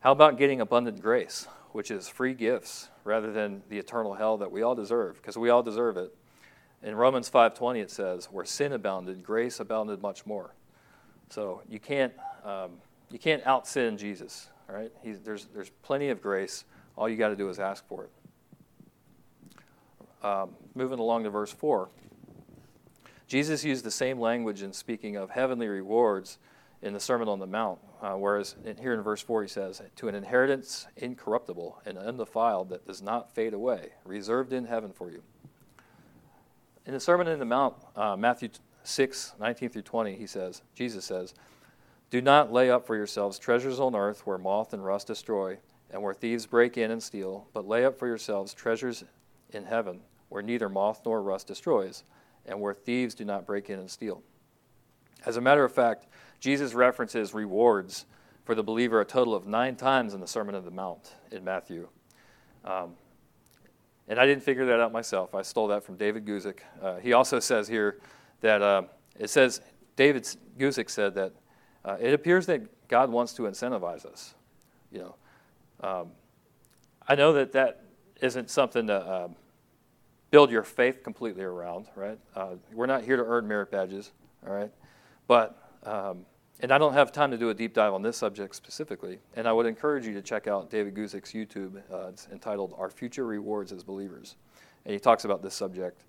How 0.00 0.12
about 0.12 0.38
getting 0.38 0.60
abundant 0.60 1.00
grace? 1.02 1.46
which 1.72 1.90
is 1.90 2.08
free 2.08 2.34
gifts 2.34 2.88
rather 3.04 3.32
than 3.32 3.62
the 3.68 3.78
eternal 3.78 4.14
hell 4.14 4.38
that 4.38 4.52
we 4.52 4.62
all 4.62 4.74
deserve 4.74 5.16
because 5.16 5.36
we 5.36 5.50
all 5.50 5.62
deserve 5.62 5.96
it 5.96 6.14
in 6.82 6.94
romans 6.94 7.28
5.20 7.28 7.82
it 7.82 7.90
says 7.90 8.26
where 8.30 8.44
sin 8.44 8.72
abounded 8.72 9.22
grace 9.22 9.58
abounded 9.58 10.00
much 10.00 10.24
more 10.24 10.54
so 11.30 11.62
you 11.68 11.80
can't 11.80 12.12
um, 12.44 12.72
you 13.12 13.18
can't 13.18 13.46
out 13.46 13.66
sin 13.68 13.96
jesus 13.96 14.48
all 14.72 14.78
right? 14.78 14.92
He's, 15.02 15.20
there's, 15.20 15.46
there's 15.54 15.70
plenty 15.82 16.08
of 16.08 16.22
grace. 16.22 16.64
All 16.96 17.08
you 17.08 17.16
got 17.16 17.28
to 17.28 17.36
do 17.36 17.48
is 17.48 17.58
ask 17.58 17.86
for 17.86 18.04
it. 18.04 18.10
Um, 20.24 20.50
moving 20.74 20.98
along 20.98 21.24
to 21.24 21.30
verse 21.30 21.50
4 21.50 21.88
jesus 23.26 23.64
used 23.64 23.84
the 23.84 23.90
same 23.90 24.20
language 24.20 24.62
in 24.62 24.72
speaking 24.72 25.16
of 25.16 25.30
heavenly 25.30 25.66
rewards 25.66 26.38
in 26.80 26.92
the 26.92 27.00
sermon 27.00 27.26
on 27.26 27.40
the 27.40 27.46
mount 27.46 27.80
uh, 28.00 28.12
whereas 28.12 28.54
in, 28.64 28.76
here 28.76 28.94
in 28.94 29.02
verse 29.02 29.20
4 29.20 29.42
he 29.42 29.48
says, 29.48 29.82
To 29.96 30.06
an 30.06 30.14
inheritance 30.14 30.86
incorruptible 30.96 31.82
and 31.84 31.98
undefiled 31.98 32.68
that 32.68 32.86
does 32.86 33.02
not 33.02 33.34
fade 33.34 33.52
away, 33.52 33.90
reserved 34.04 34.52
in 34.52 34.66
heaven 34.66 34.92
for 34.92 35.10
you. 35.10 35.22
In 36.86 36.92
the 36.92 37.00
Sermon 37.00 37.26
on 37.26 37.40
the 37.40 37.44
Mount, 37.44 37.74
uh, 37.96 38.16
Matthew 38.16 38.50
6, 38.84 39.34
19 39.40 39.68
through 39.70 39.82
20, 39.82 40.14
he 40.14 40.26
says, 40.26 40.62
Jesus 40.74 41.04
says, 41.04 41.34
Do 42.12 42.20
not 42.20 42.52
lay 42.52 42.70
up 42.70 42.86
for 42.86 42.94
yourselves 42.94 43.38
treasures 43.38 43.80
on 43.80 43.96
earth 43.96 44.26
where 44.26 44.36
moth 44.36 44.74
and 44.74 44.84
rust 44.84 45.06
destroy, 45.06 45.56
and 45.90 46.02
where 46.02 46.12
thieves 46.12 46.44
break 46.44 46.76
in 46.76 46.90
and 46.90 47.02
steal, 47.02 47.46
but 47.54 47.66
lay 47.66 47.86
up 47.86 47.98
for 47.98 48.06
yourselves 48.06 48.52
treasures 48.52 49.02
in 49.48 49.64
heaven 49.64 50.00
where 50.28 50.42
neither 50.42 50.68
moth 50.68 51.00
nor 51.06 51.22
rust 51.22 51.46
destroys, 51.46 52.04
and 52.44 52.60
where 52.60 52.74
thieves 52.74 53.14
do 53.14 53.24
not 53.24 53.46
break 53.46 53.70
in 53.70 53.78
and 53.78 53.90
steal. 53.90 54.22
As 55.24 55.38
a 55.38 55.40
matter 55.40 55.64
of 55.64 55.72
fact, 55.72 56.06
Jesus 56.38 56.74
references 56.74 57.32
rewards 57.32 58.04
for 58.44 58.54
the 58.54 58.62
believer 58.62 59.00
a 59.00 59.06
total 59.06 59.34
of 59.34 59.46
nine 59.46 59.74
times 59.74 60.12
in 60.12 60.20
the 60.20 60.26
Sermon 60.26 60.54
on 60.54 60.66
the 60.66 60.70
Mount 60.70 61.14
in 61.30 61.42
Matthew. 61.42 61.88
Um, 62.62 62.92
and 64.06 64.20
I 64.20 64.26
didn't 64.26 64.42
figure 64.42 64.66
that 64.66 64.80
out 64.80 64.92
myself. 64.92 65.34
I 65.34 65.40
stole 65.40 65.68
that 65.68 65.82
from 65.82 65.96
David 65.96 66.26
Guzik. 66.26 66.58
Uh, 66.82 66.96
he 66.96 67.14
also 67.14 67.40
says 67.40 67.68
here 67.68 68.00
that 68.42 68.60
uh, 68.60 68.82
it 69.18 69.30
says, 69.30 69.62
David 69.96 70.24
Guzik 70.58 70.90
said 70.90 71.14
that 71.14 71.32
uh, 71.84 71.96
it 72.00 72.14
appears 72.14 72.46
that 72.46 72.88
God 72.88 73.10
wants 73.10 73.32
to 73.34 73.42
incentivize 73.42 74.04
us. 74.06 74.34
You 74.90 74.98
know, 75.00 75.14
um, 75.88 76.10
I 77.08 77.14
know 77.14 77.32
that 77.32 77.52
that 77.52 77.82
isn't 78.20 78.50
something 78.50 78.86
to 78.86 79.12
um, 79.12 79.36
build 80.30 80.50
your 80.50 80.62
faith 80.62 81.02
completely 81.02 81.42
around, 81.42 81.86
right? 81.96 82.18
Uh, 82.34 82.54
we're 82.72 82.86
not 82.86 83.02
here 83.02 83.16
to 83.16 83.24
earn 83.24 83.48
merit 83.48 83.70
badges, 83.70 84.12
all 84.46 84.54
right? 84.54 84.70
But 85.26 85.58
um, 85.84 86.24
and 86.62 86.70
I 86.70 86.78
don't 86.78 86.92
have 86.92 87.10
time 87.10 87.32
to 87.32 87.36
do 87.38 87.50
a 87.50 87.54
deep 87.54 87.74
dive 87.74 87.92
on 87.92 88.02
this 88.02 88.16
subject 88.16 88.54
specifically. 88.54 89.18
And 89.34 89.48
I 89.48 89.52
would 89.52 89.66
encourage 89.66 90.06
you 90.06 90.14
to 90.14 90.22
check 90.22 90.46
out 90.46 90.70
David 90.70 90.94
Guzik's 90.94 91.32
YouTube. 91.32 91.82
Uh, 91.92 92.08
it's 92.08 92.28
entitled 92.30 92.72
Our 92.78 92.88
Future 92.88 93.26
Rewards 93.26 93.72
as 93.72 93.82
Believers. 93.82 94.36
And 94.84 94.92
he 94.94 95.00
talks 95.00 95.24
about 95.24 95.42
this 95.42 95.54
subject 95.54 96.04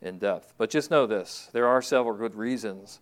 in 0.00 0.18
depth. 0.18 0.54
But 0.56 0.70
just 0.70 0.90
know 0.90 1.06
this 1.06 1.50
there 1.52 1.66
are 1.66 1.82
several 1.82 2.16
good 2.16 2.34
reasons 2.34 3.00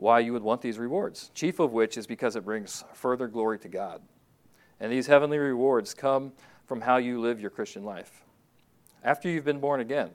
why 0.00 0.18
you 0.18 0.32
would 0.32 0.42
want 0.42 0.62
these 0.62 0.78
rewards, 0.78 1.30
chief 1.34 1.60
of 1.60 1.72
which 1.72 1.98
is 1.98 2.06
because 2.06 2.34
it 2.34 2.42
brings 2.44 2.84
further 2.94 3.28
glory 3.28 3.58
to 3.58 3.68
God. 3.68 4.00
And 4.80 4.90
these 4.90 5.06
heavenly 5.06 5.36
rewards 5.36 5.92
come 5.92 6.32
from 6.64 6.80
how 6.80 6.96
you 6.96 7.20
live 7.20 7.38
your 7.38 7.50
Christian 7.50 7.84
life. 7.84 8.24
After 9.04 9.28
you've 9.28 9.44
been 9.44 9.60
born 9.60 9.80
again, 9.80 10.10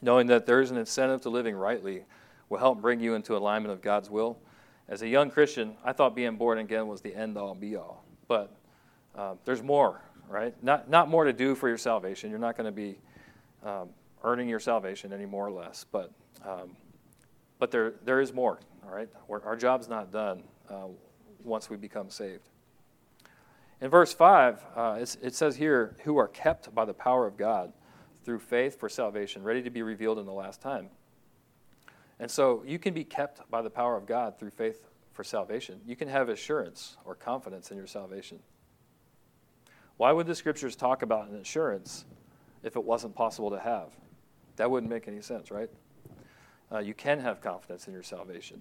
knowing 0.00 0.28
that 0.28 0.46
there 0.46 0.62
is 0.62 0.70
an 0.70 0.78
incentive 0.78 1.20
to 1.22 1.28
living 1.28 1.54
rightly 1.54 2.04
will 2.48 2.58
help 2.58 2.80
bring 2.80 2.98
you 2.98 3.14
into 3.14 3.36
alignment 3.36 3.70
of 3.70 3.82
God's 3.82 4.08
will 4.08 4.38
as 4.88 5.02
a 5.02 5.08
young 5.08 5.30
Christian, 5.30 5.76
I 5.84 5.92
thought 5.92 6.14
being 6.14 6.36
born 6.36 6.58
again 6.58 6.86
was 6.86 7.02
the 7.02 7.14
end 7.14 7.36
all 7.36 7.54
be 7.54 7.76
all. 7.76 8.02
But 8.28 8.56
uh, 9.14 9.34
there's 9.44 9.62
more, 9.62 10.00
right? 10.26 10.54
Not, 10.62 10.88
not 10.88 11.10
more 11.10 11.24
to 11.24 11.34
do 11.34 11.54
for 11.54 11.68
your 11.68 11.76
salvation. 11.76 12.30
You're 12.30 12.38
not 12.38 12.56
going 12.56 12.66
to 12.66 12.72
be 12.72 12.98
um, 13.62 13.90
earning 14.24 14.48
your 14.48 14.60
salvation 14.60 15.12
any 15.12 15.26
more 15.26 15.46
or 15.46 15.50
less. 15.50 15.84
But, 15.90 16.12
um, 16.46 16.76
but 17.58 17.70
there, 17.70 17.94
there 18.04 18.20
is 18.20 18.32
more, 18.32 18.60
all 18.84 18.94
right? 18.94 19.08
We're, 19.28 19.42
our 19.44 19.56
job's 19.56 19.88
not 19.88 20.12
done 20.12 20.42
uh, 20.68 20.86
once 21.42 21.70
we 21.70 21.76
become 21.76 22.10
saved. 22.10 22.48
In 23.80 23.90
verse 23.90 24.12
5, 24.12 24.64
uh, 24.74 25.04
it 25.22 25.34
says 25.34 25.56
here, 25.56 25.96
who 26.04 26.16
are 26.16 26.28
kept 26.28 26.74
by 26.74 26.84
the 26.84 26.94
power 26.94 27.26
of 27.26 27.36
God 27.36 27.72
through 28.24 28.38
faith 28.38 28.80
for 28.80 28.88
salvation, 28.88 29.42
ready 29.42 29.62
to 29.62 29.70
be 29.70 29.82
revealed 29.82 30.18
in 30.18 30.26
the 30.26 30.32
last 30.32 30.60
time. 30.60 30.88
And 32.18 32.30
so 32.30 32.62
you 32.66 32.78
can 32.78 32.94
be 32.94 33.04
kept 33.04 33.48
by 33.50 33.60
the 33.60 33.70
power 33.70 33.96
of 33.96 34.06
God 34.06 34.38
through 34.38 34.50
faith 34.50 34.88
for 35.12 35.22
salvation. 35.22 35.80
You 35.86 35.96
can 35.96 36.08
have 36.08 36.28
assurance 36.28 36.96
or 37.04 37.14
confidence 37.14 37.70
in 37.70 37.76
your 37.76 37.86
salvation. 37.86 38.38
Why 39.96 40.12
would 40.12 40.26
the 40.26 40.34
scriptures 40.34 40.76
talk 40.76 41.02
about 41.02 41.28
an 41.28 41.36
assurance 41.36 42.04
if 42.62 42.76
it 42.76 42.84
wasn't 42.84 43.14
possible 43.14 43.50
to 43.50 43.58
have? 43.58 43.88
That 44.56 44.70
wouldn't 44.70 44.90
make 44.90 45.08
any 45.08 45.20
sense, 45.20 45.50
right? 45.50 45.70
Uh, 46.70 46.78
you 46.78 46.94
can 46.94 47.20
have 47.20 47.40
confidence 47.40 47.86
in 47.86 47.92
your 47.92 48.02
salvation. 48.02 48.60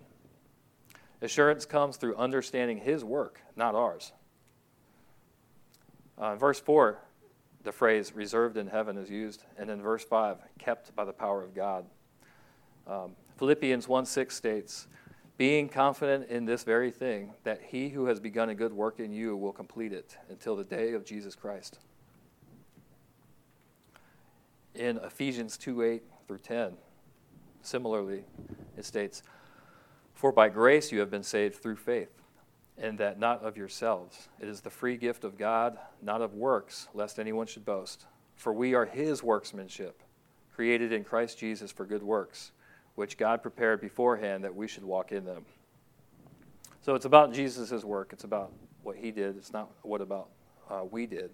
Assurance 1.21 1.65
comes 1.65 1.97
through 1.97 2.15
understanding 2.15 2.77
His 2.77 3.03
work, 3.03 3.41
not 3.55 3.73
ours. 3.75 4.11
Uh, 6.21 6.33
in 6.33 6.39
verse 6.39 6.59
4, 6.59 6.99
the 7.63 7.71
phrase 7.71 8.13
reserved 8.13 8.57
in 8.57 8.67
heaven 8.67 8.97
is 8.97 9.09
used, 9.09 9.43
and 9.57 9.69
in 9.69 9.81
verse 9.81 10.03
5, 10.03 10.37
kept 10.59 10.95
by 10.95 11.03
the 11.03 11.13
power 11.13 11.43
of 11.43 11.53
God. 11.53 11.85
Um, 12.87 13.15
Philippians 13.37 13.87
1 13.87 14.05
6 14.05 14.35
states, 14.35 14.87
being 15.37 15.67
confident 15.67 16.29
in 16.29 16.45
this 16.45 16.63
very 16.63 16.91
thing, 16.91 17.33
that 17.43 17.61
he 17.61 17.89
who 17.89 18.05
has 18.05 18.19
begun 18.19 18.49
a 18.49 18.55
good 18.55 18.71
work 18.71 18.99
in 18.99 19.11
you 19.11 19.35
will 19.35 19.51
complete 19.51 19.91
it 19.91 20.17
until 20.29 20.55
the 20.55 20.63
day 20.63 20.93
of 20.93 21.03
Jesus 21.03 21.35
Christ. 21.35 21.79
In 24.75 24.97
Ephesians 24.97 25.57
2 25.57 25.81
8, 25.81 26.03
through 26.27 26.37
10. 26.39 26.73
Similarly, 27.65 28.23
it 28.77 28.85
states, 28.85 29.23
For 30.13 30.31
by 30.31 30.49
grace 30.49 30.91
you 30.91 30.99
have 30.99 31.09
been 31.09 31.23
saved 31.23 31.55
through 31.55 31.77
faith, 31.77 32.21
and 32.77 32.99
that 32.99 33.17
not 33.17 33.43
of 33.43 33.57
yourselves. 33.57 34.29
It 34.39 34.47
is 34.47 34.61
the 34.61 34.69
free 34.69 34.97
gift 34.97 35.23
of 35.23 35.35
God, 35.35 35.79
not 35.99 36.21
of 36.21 36.35
works, 36.35 36.87
lest 36.93 37.17
anyone 37.17 37.47
should 37.47 37.65
boast. 37.65 38.05
For 38.35 38.53
we 38.53 38.75
are 38.75 38.85
his 38.85 39.23
workmanship, 39.23 40.03
created 40.53 40.91
in 40.91 41.03
Christ 41.03 41.39
Jesus 41.39 41.71
for 41.71 41.85
good 41.85 42.03
works, 42.03 42.51
which 42.93 43.17
God 43.17 43.41
prepared 43.41 43.81
beforehand 43.81 44.43
that 44.43 44.55
we 44.55 44.67
should 44.67 44.83
walk 44.83 45.11
in 45.11 45.25
them. 45.25 45.43
So 46.81 46.93
it's 46.93 47.05
about 47.05 47.33
Jesus' 47.33 47.83
work. 47.83 48.13
It's 48.13 48.25
about 48.25 48.51
what 48.83 48.95
he 48.95 49.09
did. 49.09 49.37
It's 49.37 49.51
not 49.51 49.71
what 49.81 50.01
about 50.01 50.27
uh, 50.69 50.83
we 50.91 51.07
did. 51.07 51.31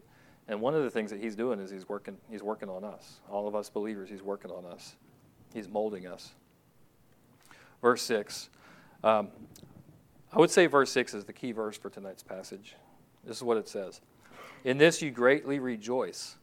And 0.47 0.61
one 0.61 0.75
of 0.75 0.83
the 0.83 0.89
things 0.89 1.11
that 1.11 1.19
he's 1.19 1.35
doing 1.35 1.59
is 1.59 1.69
he's 1.69 1.89
working, 1.89 2.17
he's 2.29 2.41
working 2.41 2.69
on 2.69 2.85
us. 2.85 3.19
All 3.29 3.49
of 3.49 3.55
us 3.55 3.69
believers, 3.69 4.09
he's 4.09 4.23
working 4.23 4.49
on 4.49 4.65
us. 4.65 4.95
He's 5.53 5.67
molding 5.67 6.07
us. 6.07 6.31
Verse 7.81 8.01
6. 8.03 8.49
Um, 9.03 9.29
I 10.33 10.39
would 10.39 10.51
say 10.51 10.67
verse 10.67 10.91
6 10.91 11.13
is 11.13 11.25
the 11.25 11.33
key 11.33 11.51
verse 11.51 11.77
for 11.77 11.89
tonight's 11.89 12.23
passage. 12.23 12.75
This 13.25 13.37
is 13.37 13.43
what 13.43 13.57
it 13.57 13.67
says 13.67 14.01
In 14.63 14.77
this 14.77 15.01
you 15.01 15.11
greatly 15.11 15.59
rejoice, 15.59 16.37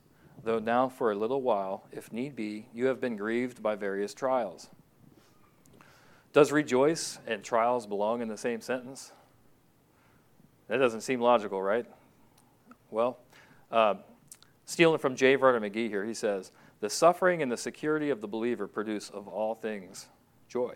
though 0.45 0.59
now 0.59 0.89
for 0.89 1.11
a 1.11 1.15
little 1.15 1.43
while, 1.43 1.85
if 1.93 2.13
need 2.13 2.37
be, 2.37 2.67
you 2.75 2.87
have 2.87 3.01
been 3.01 3.17
grieved 3.17 3.63
by 3.63 3.75
various 3.77 4.15
trials. 4.15 4.69
Does 6.33 6.53
rejoice 6.53 7.19
and 7.27 7.43
trials 7.43 7.87
belong 7.87 8.21
in 8.21 8.29
the 8.29 8.37
same 8.37 8.61
sentence? 8.61 9.13
That 10.69 10.77
doesn't 10.77 11.01
seem 11.01 11.21
logical, 11.21 11.63
right? 11.63 11.87
Well, 12.91 13.19
uh, 13.73 13.95
stealing 14.67 14.99
from 14.99 15.17
J. 15.17 15.37
Vernon 15.37 15.63
McGee 15.63 15.89
here, 15.89 16.05
he 16.05 16.15
says, 16.15 16.53
The 16.81 16.91
suffering 16.91 17.43
and 17.43 17.51
the 17.51 17.57
security 17.57 18.11
of 18.11 18.21
the 18.21 18.29
believer 18.29 18.69
produce 18.69 19.11
of 19.11 19.27
all 19.27 19.55
things 19.55 20.09
joy. 20.49 20.75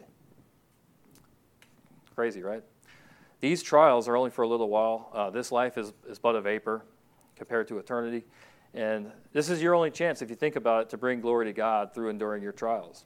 Crazy, 2.14 2.42
right? 2.42 2.62
These 3.40 3.62
trials 3.62 4.08
are 4.08 4.16
only 4.16 4.30
for 4.30 4.42
a 4.42 4.48
little 4.48 4.68
while. 4.68 5.10
Uh, 5.12 5.30
this 5.30 5.50
life 5.50 5.78
is, 5.78 5.92
is 6.08 6.18
but 6.18 6.36
a 6.36 6.40
vapor 6.40 6.84
compared 7.36 7.68
to 7.68 7.78
eternity. 7.78 8.24
And 8.74 9.10
this 9.32 9.50
is 9.50 9.60
your 9.60 9.74
only 9.74 9.90
chance, 9.90 10.22
if 10.22 10.30
you 10.30 10.36
think 10.36 10.56
about 10.56 10.82
it, 10.82 10.90
to 10.90 10.96
bring 10.96 11.20
glory 11.20 11.46
to 11.46 11.52
God 11.52 11.94
through 11.94 12.08
enduring 12.08 12.42
your 12.42 12.52
trials. 12.52 13.04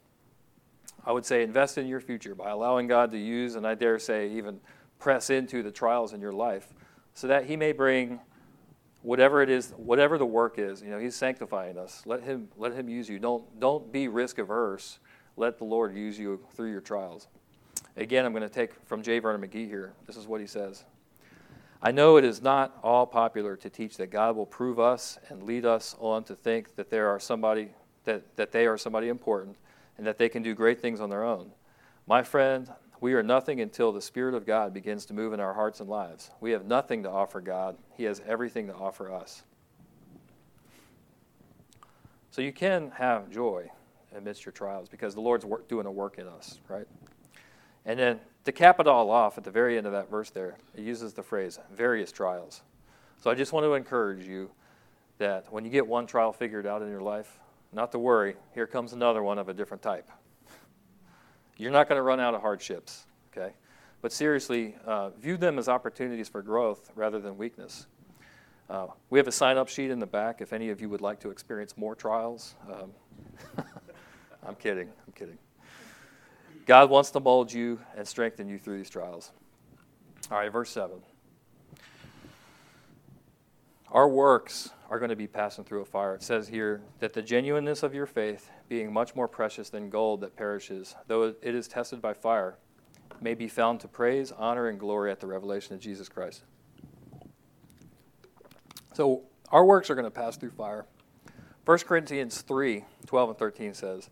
I 1.05 1.11
would 1.11 1.25
say 1.25 1.43
invest 1.43 1.77
in 1.77 1.87
your 1.87 2.01
future 2.01 2.35
by 2.35 2.49
allowing 2.49 2.87
God 2.87 3.11
to 3.11 3.17
use, 3.17 3.55
and 3.55 3.65
I 3.65 3.75
dare 3.75 3.97
say, 3.99 4.29
even 4.31 4.59
press 4.99 5.29
into 5.29 5.63
the 5.63 5.71
trials 5.71 6.13
in 6.13 6.21
your 6.21 6.33
life 6.33 6.73
so 7.13 7.27
that 7.27 7.45
He 7.45 7.55
may 7.55 7.71
bring 7.71 8.19
whatever 9.01 9.41
it 9.41 9.49
is, 9.49 9.71
whatever 9.77 10.17
the 10.17 10.25
work 10.25 10.57
is, 10.57 10.81
you 10.81 10.89
know, 10.89 10.99
He's 10.99 11.15
sanctifying 11.15 11.77
us. 11.77 12.03
Let 12.05 12.23
Him 12.23 12.49
let 12.57 12.73
Him 12.73 12.89
use 12.89 13.09
you. 13.09 13.19
Don't 13.19 13.59
don't 13.59 13.91
be 13.91 14.07
risk 14.07 14.37
averse. 14.37 14.99
Let 15.35 15.57
the 15.59 15.65
Lord 15.65 15.95
use 15.95 16.17
you 16.17 16.39
through 16.55 16.71
your 16.71 16.81
trials. 16.81 17.27
Again, 17.95 18.25
I'm 18.25 18.31
going 18.31 18.43
to 18.43 18.49
take 18.49 18.73
from 18.85 19.01
J. 19.01 19.19
Vernon 19.19 19.47
McGee 19.47 19.67
here. 19.67 19.93
This 20.05 20.17
is 20.17 20.27
what 20.27 20.41
he 20.41 20.47
says. 20.47 20.83
I 21.81 21.91
know 21.91 22.17
it 22.17 22.23
is 22.23 22.41
not 22.41 22.77
all 22.83 23.05
popular 23.05 23.55
to 23.57 23.69
teach 23.69 23.97
that 23.97 24.09
God 24.09 24.35
will 24.35 24.47
prove 24.47 24.79
us 24.79 25.19
and 25.29 25.43
lead 25.43 25.63
us 25.63 25.95
on 25.99 26.23
to 26.25 26.35
think 26.35 26.75
that 26.75 26.89
there 26.89 27.07
are 27.09 27.19
somebody 27.19 27.69
that, 28.05 28.35
that 28.35 28.51
they 28.51 28.65
are 28.65 28.77
somebody 28.77 29.09
important 29.09 29.57
and 29.97 30.07
that 30.07 30.17
they 30.17 30.29
can 30.29 30.41
do 30.41 30.55
great 30.55 30.81
things 30.81 30.99
on 30.99 31.09
their 31.09 31.23
own. 31.23 31.51
My 32.07 32.23
friend, 32.23 32.69
we 32.99 33.13
are 33.13 33.23
nothing 33.23 33.61
until 33.61 33.91
the 33.91 34.01
Spirit 34.01 34.33
of 34.33 34.45
God 34.45 34.73
begins 34.73 35.05
to 35.05 35.13
move 35.13 35.33
in 35.33 35.39
our 35.39 35.53
hearts 35.53 35.79
and 35.79 35.89
lives. 35.89 36.31
We 36.39 36.51
have 36.51 36.65
nothing 36.65 37.03
to 37.03 37.09
offer 37.09 37.41
God, 37.41 37.77
He 37.95 38.03
has 38.05 38.21
everything 38.25 38.67
to 38.67 38.73
offer 38.73 39.11
us. 39.11 39.43
So 42.31 42.41
you 42.41 42.53
can 42.53 42.91
have 42.91 43.29
joy 43.29 43.69
amidst 44.15 44.45
your 44.45 44.51
trials 44.51 44.89
because 44.89 45.13
the 45.15 45.21
Lord's 45.21 45.45
work, 45.45 45.67
doing 45.67 45.85
a 45.85 45.91
work 45.91 46.17
in 46.17 46.27
us, 46.27 46.59
right? 46.67 46.87
And 47.85 47.99
then 47.99 48.19
to 48.45 48.51
cap 48.51 48.79
it 48.79 48.87
all 48.87 49.09
off 49.09 49.37
at 49.37 49.43
the 49.43 49.51
very 49.51 49.77
end 49.77 49.87
of 49.87 49.93
that 49.93 50.09
verse 50.09 50.29
there, 50.29 50.57
it 50.75 50.81
uses 50.81 51.13
the 51.13 51.23
phrase 51.23 51.59
various 51.73 52.11
trials. 52.11 52.61
So 53.21 53.31
I 53.31 53.35
just 53.35 53.53
want 53.53 53.63
to 53.65 53.73
encourage 53.73 54.25
you 54.25 54.51
that 55.17 55.51
when 55.51 55.65
you 55.65 55.71
get 55.71 55.87
one 55.87 56.05
trial 56.05 56.31
figured 56.31 56.67
out 56.67 56.81
in 56.81 56.89
your 56.89 57.01
life, 57.01 57.39
not 57.73 57.91
to 57.91 57.99
worry, 57.99 58.35
here 58.53 58.67
comes 58.67 58.93
another 58.93 59.23
one 59.23 59.39
of 59.39 59.49
a 59.49 59.53
different 59.53 59.81
type. 59.81 60.09
You're 61.57 61.71
not 61.71 61.89
going 61.89 61.97
to 61.97 62.03
run 62.03 62.19
out 62.19 62.33
of 62.35 62.41
hardships, 62.41 63.05
okay? 63.31 63.53
But 64.01 64.11
seriously, 64.11 64.75
uh, 64.85 65.09
view 65.09 65.37
them 65.37 65.57
as 65.57 65.67
opportunities 65.67 66.29
for 66.29 66.41
growth 66.41 66.91
rather 66.95 67.19
than 67.19 67.37
weakness. 67.37 67.87
Uh, 68.69 68.87
we 69.09 69.17
have 69.17 69.27
a 69.27 69.31
sign 69.31 69.57
up 69.57 69.67
sheet 69.67 69.89
in 69.89 69.99
the 69.99 70.05
back 70.05 70.41
if 70.41 70.53
any 70.53 70.69
of 70.69 70.81
you 70.81 70.89
would 70.89 71.01
like 71.01 71.19
to 71.21 71.29
experience 71.29 71.77
more 71.77 71.95
trials. 71.95 72.55
Um, 72.71 72.91
I'm 74.45 74.55
kidding, 74.55 74.89
I'm 75.05 75.13
kidding. 75.13 75.37
God 76.65 76.89
wants 76.89 77.11
to 77.11 77.19
mold 77.19 77.51
you 77.51 77.79
and 77.95 78.07
strengthen 78.07 78.47
you 78.49 78.59
through 78.59 78.77
these 78.77 78.89
trials. 78.89 79.31
All 80.29 80.37
right, 80.37 80.51
verse 80.51 80.69
7. 80.69 80.97
Our 83.91 84.09
works 84.09 84.71
are 84.89 84.99
going 84.99 85.09
to 85.09 85.15
be 85.15 85.27
passing 85.27 85.63
through 85.63 85.81
a 85.81 85.85
fire. 85.85 86.15
It 86.15 86.23
says 86.23 86.49
here 86.49 86.81
that 86.99 87.13
the 87.13 87.21
genuineness 87.21 87.83
of 87.83 87.93
your 87.93 88.05
faith, 88.05 88.51
being 88.67 88.91
much 88.91 89.15
more 89.15 89.27
precious 89.27 89.69
than 89.69 89.89
gold 89.89 90.21
that 90.21 90.35
perishes, 90.35 90.95
though 91.07 91.33
it 91.41 91.55
is 91.55 91.67
tested 91.67 92.01
by 92.01 92.13
fire, 92.13 92.57
may 93.21 93.33
be 93.33 93.47
found 93.47 93.79
to 93.79 93.87
praise, 93.87 94.31
honor, 94.31 94.67
and 94.67 94.79
glory 94.79 95.09
at 95.09 95.19
the 95.19 95.27
revelation 95.27 95.73
of 95.73 95.79
Jesus 95.79 96.09
Christ. 96.09 96.43
So 98.93 99.23
our 99.51 99.63
works 99.63 99.89
are 99.89 99.95
going 99.95 100.05
to 100.05 100.11
pass 100.11 100.35
through 100.35 100.51
fire. 100.51 100.85
1 101.65 101.79
Corinthians 101.79 102.41
3 102.41 102.83
12 103.05 103.29
and 103.29 103.37
13 103.37 103.73
says, 103.73 104.09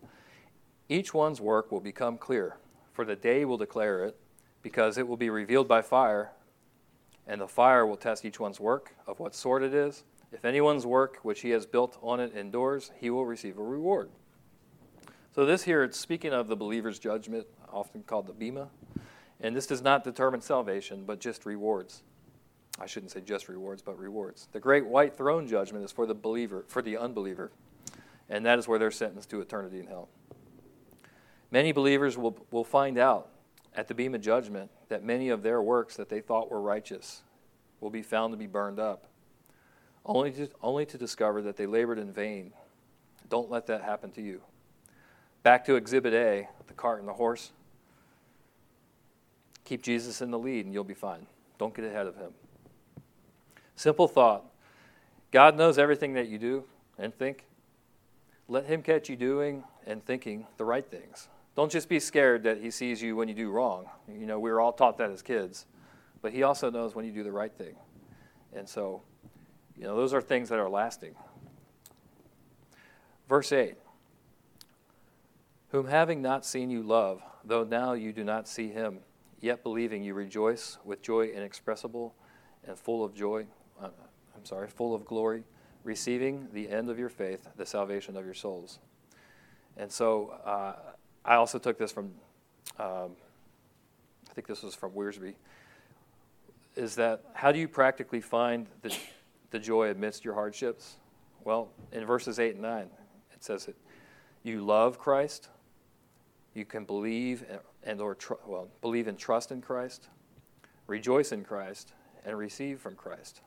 Each 0.88 1.12
one's 1.12 1.40
work 1.40 1.70
will 1.70 1.80
become 1.80 2.16
clear, 2.16 2.56
for 2.92 3.04
the 3.04 3.16
day 3.16 3.44
will 3.44 3.58
declare 3.58 4.04
it, 4.04 4.18
because 4.62 4.96
it 4.96 5.06
will 5.06 5.16
be 5.18 5.28
revealed 5.28 5.68
by 5.68 5.82
fire, 5.82 6.32
and 7.26 7.40
the 7.40 7.48
fire 7.48 7.86
will 7.86 7.96
test 7.96 8.24
each 8.24 8.40
one's 8.40 8.60
work 8.60 8.94
of 9.06 9.18
what 9.18 9.34
sort 9.34 9.62
it 9.62 9.74
is. 9.74 10.04
If 10.32 10.44
anyone's 10.44 10.86
work 10.86 11.18
which 11.22 11.40
he 11.40 11.50
has 11.50 11.66
built 11.66 11.98
on 12.02 12.20
it 12.20 12.34
endures, 12.34 12.90
he 12.98 13.10
will 13.10 13.26
receive 13.26 13.58
a 13.58 13.62
reward. 13.62 14.10
So, 15.34 15.44
this 15.44 15.64
here, 15.64 15.82
it's 15.84 15.98
speaking 15.98 16.32
of 16.32 16.48
the 16.48 16.56
believer's 16.56 16.98
judgment, 16.98 17.46
often 17.70 18.02
called 18.02 18.26
the 18.26 18.32
Bema. 18.32 18.68
And 19.40 19.54
this 19.54 19.66
does 19.66 19.82
not 19.82 20.02
determine 20.02 20.40
salvation, 20.40 21.04
but 21.04 21.20
just 21.20 21.44
rewards. 21.44 22.02
I 22.78 22.86
shouldn't 22.86 23.12
say 23.12 23.20
just 23.20 23.48
rewards, 23.48 23.82
but 23.82 23.98
rewards. 23.98 24.48
The 24.52 24.60
great 24.60 24.86
white 24.86 25.16
throne 25.16 25.46
judgment 25.46 25.84
is 25.84 25.92
for 25.92 26.06
the 26.06 26.14
believer, 26.14 26.64
for 26.68 26.82
the 26.82 26.96
unbeliever, 26.96 27.50
and 28.28 28.44
that 28.44 28.58
is 28.58 28.68
where 28.68 28.78
they're 28.78 28.90
sentenced 28.90 29.30
to 29.30 29.40
eternity 29.40 29.78
in 29.78 29.86
hell. 29.86 30.08
Many 31.50 31.72
believers 31.72 32.18
will, 32.18 32.36
will 32.50 32.64
find 32.64 32.98
out 32.98 33.30
at 33.76 33.88
the 33.88 33.94
Bema 33.94 34.18
judgment 34.18 34.70
that 34.88 35.04
many 35.04 35.28
of 35.28 35.42
their 35.42 35.62
works 35.62 35.96
that 35.96 36.08
they 36.08 36.20
thought 36.20 36.50
were 36.50 36.60
righteous 36.60 37.22
will 37.80 37.90
be 37.90 38.02
found 38.02 38.32
to 38.32 38.36
be 38.36 38.46
burned 38.46 38.80
up 38.80 39.06
only 40.06 40.30
to, 40.32 40.48
only 40.62 40.86
to 40.86 40.96
discover 40.96 41.42
that 41.42 41.56
they 41.56 41.66
labored 41.66 41.98
in 41.98 42.12
vain. 42.12 42.52
Don't 43.28 43.50
let 43.50 43.66
that 43.66 43.82
happen 43.82 44.10
to 44.12 44.22
you. 44.22 44.40
Back 45.42 45.64
to 45.66 45.74
Exhibit 45.74 46.14
A, 46.14 46.48
the 46.66 46.74
cart 46.74 47.00
and 47.00 47.08
the 47.08 47.12
horse. 47.12 47.50
Keep 49.64 49.82
Jesus 49.82 50.22
in 50.22 50.30
the 50.30 50.38
lead 50.38 50.64
and 50.64 50.72
you'll 50.72 50.84
be 50.84 50.94
fine. 50.94 51.26
Don't 51.58 51.74
get 51.74 51.84
ahead 51.84 52.06
of 52.06 52.16
him. 52.16 52.30
Simple 53.74 54.08
thought 54.08 54.44
God 55.32 55.56
knows 55.56 55.76
everything 55.76 56.14
that 56.14 56.28
you 56.28 56.38
do 56.38 56.64
and 56.98 57.12
think. 57.12 57.44
Let 58.48 58.66
him 58.66 58.80
catch 58.80 59.08
you 59.08 59.16
doing 59.16 59.64
and 59.86 60.04
thinking 60.04 60.46
the 60.56 60.64
right 60.64 60.88
things. 60.88 61.28
Don't 61.56 61.72
just 61.72 61.88
be 61.88 61.98
scared 61.98 62.42
that 62.44 62.60
he 62.60 62.70
sees 62.70 63.02
you 63.02 63.16
when 63.16 63.28
you 63.28 63.34
do 63.34 63.50
wrong. 63.50 63.86
You 64.08 64.26
know, 64.26 64.38
we 64.38 64.50
were 64.50 64.60
all 64.60 64.72
taught 64.72 64.98
that 64.98 65.10
as 65.10 65.22
kids. 65.22 65.66
But 66.22 66.32
he 66.32 66.42
also 66.42 66.70
knows 66.70 66.94
when 66.94 67.04
you 67.04 67.12
do 67.12 67.24
the 67.24 67.32
right 67.32 67.52
thing. 67.52 67.76
And 68.54 68.68
so 68.68 69.02
you 69.76 69.84
know, 69.84 69.96
those 69.96 70.14
are 70.14 70.22
things 70.22 70.48
that 70.48 70.58
are 70.58 70.68
lasting. 70.68 71.14
Verse 73.28 73.52
8 73.52 73.76
Whom 75.70 75.86
having 75.86 76.22
not 76.22 76.46
seen 76.46 76.70
you 76.70 76.82
love, 76.82 77.22
though 77.44 77.64
now 77.64 77.92
you 77.92 78.12
do 78.12 78.24
not 78.24 78.48
see 78.48 78.68
him, 78.68 79.00
yet 79.40 79.62
believing 79.62 80.02
you 80.02 80.14
rejoice 80.14 80.78
with 80.84 81.02
joy 81.02 81.26
inexpressible 81.26 82.14
and 82.66 82.78
full 82.78 83.04
of 83.04 83.14
joy, 83.14 83.46
uh, 83.82 83.88
I'm 84.34 84.44
sorry, 84.44 84.68
full 84.68 84.94
of 84.94 85.04
glory, 85.04 85.44
receiving 85.84 86.48
the 86.52 86.68
end 86.70 86.88
of 86.88 86.98
your 86.98 87.08
faith, 87.08 87.48
the 87.56 87.66
salvation 87.66 88.16
of 88.16 88.24
your 88.24 88.34
souls. 88.34 88.78
And 89.76 89.92
so 89.92 90.34
uh, 90.44 90.76
I 91.26 91.34
also 91.34 91.58
took 91.58 91.76
this 91.76 91.92
from, 91.92 92.12
um, 92.78 93.10
I 94.30 94.32
think 94.34 94.46
this 94.46 94.62
was 94.62 94.74
from 94.74 94.92
Wiersbe, 94.92 95.34
is 96.76 96.94
that 96.94 97.22
how 97.34 97.52
do 97.52 97.58
you 97.58 97.68
practically 97.68 98.20
find 98.20 98.66
the 98.82 98.96
the 99.50 99.58
joy 99.58 99.90
amidst 99.90 100.24
your 100.24 100.34
hardships? 100.34 100.96
Well, 101.44 101.70
in 101.92 102.04
verses 102.04 102.38
8 102.38 102.54
and 102.54 102.62
9, 102.62 102.90
it 103.32 103.44
says 103.44 103.66
that 103.66 103.76
you 104.42 104.64
love 104.64 104.98
Christ, 104.98 105.48
you 106.54 106.64
can 106.64 106.84
believe 106.84 107.44
and 107.82 108.00
or 108.00 108.16
tr- 108.16 108.34
well, 108.46 108.68
believe 108.80 109.08
and 109.08 109.18
trust 109.18 109.52
in 109.52 109.62
Christ, 109.62 110.08
rejoice 110.86 111.32
in 111.32 111.44
Christ, 111.44 111.92
and 112.24 112.36
receive 112.36 112.80
from 112.80 112.96
Christ. 112.96 113.40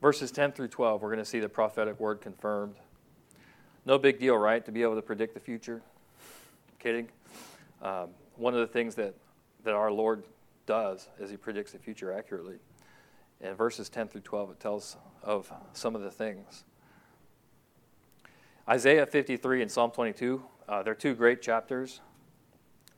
Verses 0.00 0.30
10 0.30 0.52
through 0.52 0.68
12, 0.68 1.02
we're 1.02 1.08
going 1.08 1.18
to 1.18 1.24
see 1.24 1.40
the 1.40 1.48
prophetic 1.48 1.98
word 1.98 2.20
confirmed. 2.20 2.76
No 3.84 3.98
big 3.98 4.18
deal, 4.18 4.36
right? 4.36 4.64
To 4.64 4.72
be 4.72 4.82
able 4.82 4.96
to 4.96 5.02
predict 5.02 5.34
the 5.34 5.40
future. 5.40 5.82
Kidding. 6.78 7.08
Um, 7.82 8.10
one 8.36 8.54
of 8.54 8.60
the 8.60 8.66
things 8.66 8.94
that, 8.96 9.14
that 9.64 9.74
our 9.74 9.90
Lord 9.90 10.24
does 10.66 11.08
is 11.18 11.30
he 11.30 11.36
predicts 11.36 11.72
the 11.72 11.78
future 11.78 12.12
accurately. 12.12 12.56
In 13.40 13.54
verses 13.54 13.88
10 13.88 14.08
through 14.08 14.20
12, 14.20 14.50
it 14.50 14.60
tells 14.60 14.96
of 15.22 15.50
some 15.72 15.96
of 15.96 16.02
the 16.02 16.10
things. 16.10 16.64
Isaiah 18.68 19.06
53 19.06 19.62
and 19.62 19.70
Psalm 19.70 19.90
22, 19.90 20.42
uh, 20.68 20.82
they're 20.82 20.94
two 20.94 21.14
great 21.14 21.42
chapters 21.42 22.00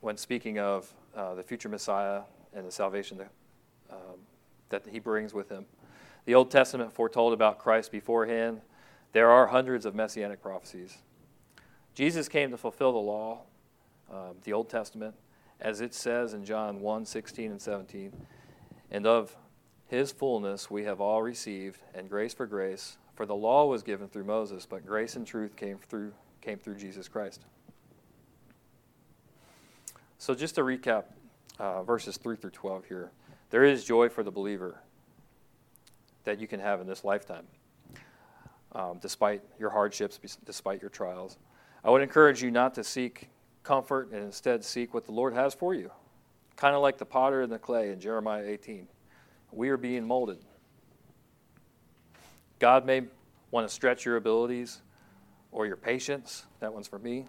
when 0.01 0.17
speaking 0.17 0.59
of 0.59 0.93
uh, 1.17 1.35
the 1.35 1.43
future 1.43 1.69
Messiah 1.69 2.23
and 2.53 2.67
the 2.67 2.73
salvation 2.73 3.19
that, 3.19 3.31
um, 3.91 4.19
that 4.69 4.87
he 4.87 4.99
brings 4.99 5.33
with 5.33 5.49
him. 5.49 5.65
The 6.25 6.35
Old 6.35 6.51
Testament 6.51 6.93
foretold 6.93 7.33
about 7.33 7.59
Christ 7.59 7.91
beforehand. 7.93 8.61
There 9.13 9.31
are 9.31 9.47
hundreds 9.47 9.85
of 9.85 9.95
messianic 9.95 10.43
prophecies. 10.43 10.99
Jesus 11.95 12.29
came 12.29 12.51
to 12.51 12.57
fulfill 12.57 12.93
the 12.93 12.99
law, 12.99 13.41
um, 14.11 14.37
the 14.45 14.53
Old 14.53 14.71
Testament, 14.71 15.15
as 15.61 15.81
it 15.81 15.95
says 15.95 16.35
in 16.35 16.45
John 16.45 16.81
1 16.81 17.05
16 17.05 17.51
and 17.51 17.61
17. 17.61 18.13
And 18.91 19.07
of 19.07 19.37
his 19.87 20.13
fullness 20.13 20.71
we 20.71 20.85
have 20.85 21.01
all 21.01 21.23
received, 21.23 21.81
and 21.95 22.09
grace 22.09 22.33
for 22.33 22.47
grace. 22.47 22.97
For 23.15 23.27
the 23.27 23.35
law 23.35 23.67
was 23.67 23.83
given 23.83 24.09
through 24.09 24.25
Moses, 24.25 24.65
but 24.65 24.87
grace 24.87 25.17
and 25.17 25.27
truth 25.27 25.55
came 25.55 25.79
through, 25.79 26.13
came 26.41 26.59
through 26.59 26.77
Jesus 26.77 27.09
Christ. 27.09 27.45
So, 30.17 30.35
just 30.35 30.55
to 30.55 30.63
recap 30.63 31.05
uh, 31.59 31.83
verses 31.83 32.17
3 32.17 32.37
through 32.37 32.51
12 32.51 32.87
here 32.87 33.11
there 33.53 33.65
is 33.65 33.85
joy 33.85 34.09
for 34.09 34.23
the 34.23 34.31
believer 34.31 34.81
that 36.25 36.41
you 36.41 36.49
can 36.49 36.59
have 36.59 36.81
in 36.81 36.87
this 36.87 37.05
lifetime, 37.05 37.45
um, 38.75 38.99
despite 39.01 39.43
your 39.59 39.71
hardships, 39.71 40.19
despite 40.45 40.81
your 40.81 40.91
trials. 40.91 41.39
I 41.85 41.91
would 41.91 42.03
encourage 42.03 42.43
you 42.43 42.51
not 42.51 42.75
to 42.75 42.85
seek 42.85 43.29
comfort 43.63 44.11
and 44.13 44.25
instead 44.25 44.65
seek 44.65 44.95
what 44.95 45.05
the 45.05 45.13
Lord 45.13 45.35
has 45.35 45.55
for 45.55 45.75
you. 45.75 45.91
Kind 46.57 46.75
of 46.75 46.83
like 46.83 46.99
the 46.99 47.05
potter 47.05 47.43
and 47.43 47.53
the 47.53 47.59
clay 47.59 47.91
in 47.91 48.01
Jeremiah 48.01 48.45
18. 48.45 48.89
We 49.51 49.69
are 49.69 49.77
being 49.77 50.07
molded. 50.07 50.39
God 52.59 52.87
may 52.87 53.03
want 53.51 53.69
to 53.69 53.75
stretch 53.75 54.05
your 54.05 54.17
abilities 54.17 54.81
or 55.51 55.67
your 55.67 55.77
patience. 55.77 56.47
That 56.61 56.73
one's 56.73 56.89
for 56.89 56.99
me. 56.99 57.27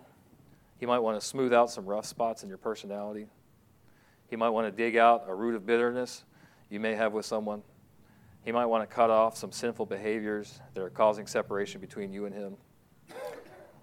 He 0.79 0.85
might 0.85 0.99
want 0.99 1.19
to 1.19 1.25
smooth 1.25 1.53
out 1.53 1.69
some 1.69 1.85
rough 1.85 2.05
spots 2.05 2.43
in 2.43 2.49
your 2.49 2.57
personality. 2.57 3.27
He 4.29 4.35
might 4.35 4.49
want 4.49 4.67
to 4.67 4.71
dig 4.71 4.95
out 4.95 5.25
a 5.27 5.35
root 5.35 5.55
of 5.55 5.65
bitterness 5.65 6.23
you 6.69 6.79
may 6.79 6.95
have 6.95 7.13
with 7.13 7.25
someone. 7.25 7.63
He 8.43 8.51
might 8.51 8.65
want 8.65 8.87
to 8.87 8.93
cut 8.93 9.09
off 9.09 9.37
some 9.37 9.51
sinful 9.51 9.85
behaviors 9.85 10.59
that 10.73 10.81
are 10.81 10.89
causing 10.89 11.27
separation 11.27 11.79
between 11.79 12.11
you 12.11 12.25
and 12.25 12.35
Him. 12.35 12.57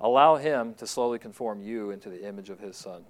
Allow 0.00 0.36
Him 0.36 0.74
to 0.74 0.86
slowly 0.86 1.18
conform 1.18 1.62
you 1.62 1.90
into 1.90 2.10
the 2.10 2.26
image 2.26 2.50
of 2.50 2.60
His 2.60 2.76
Son. 2.76 3.04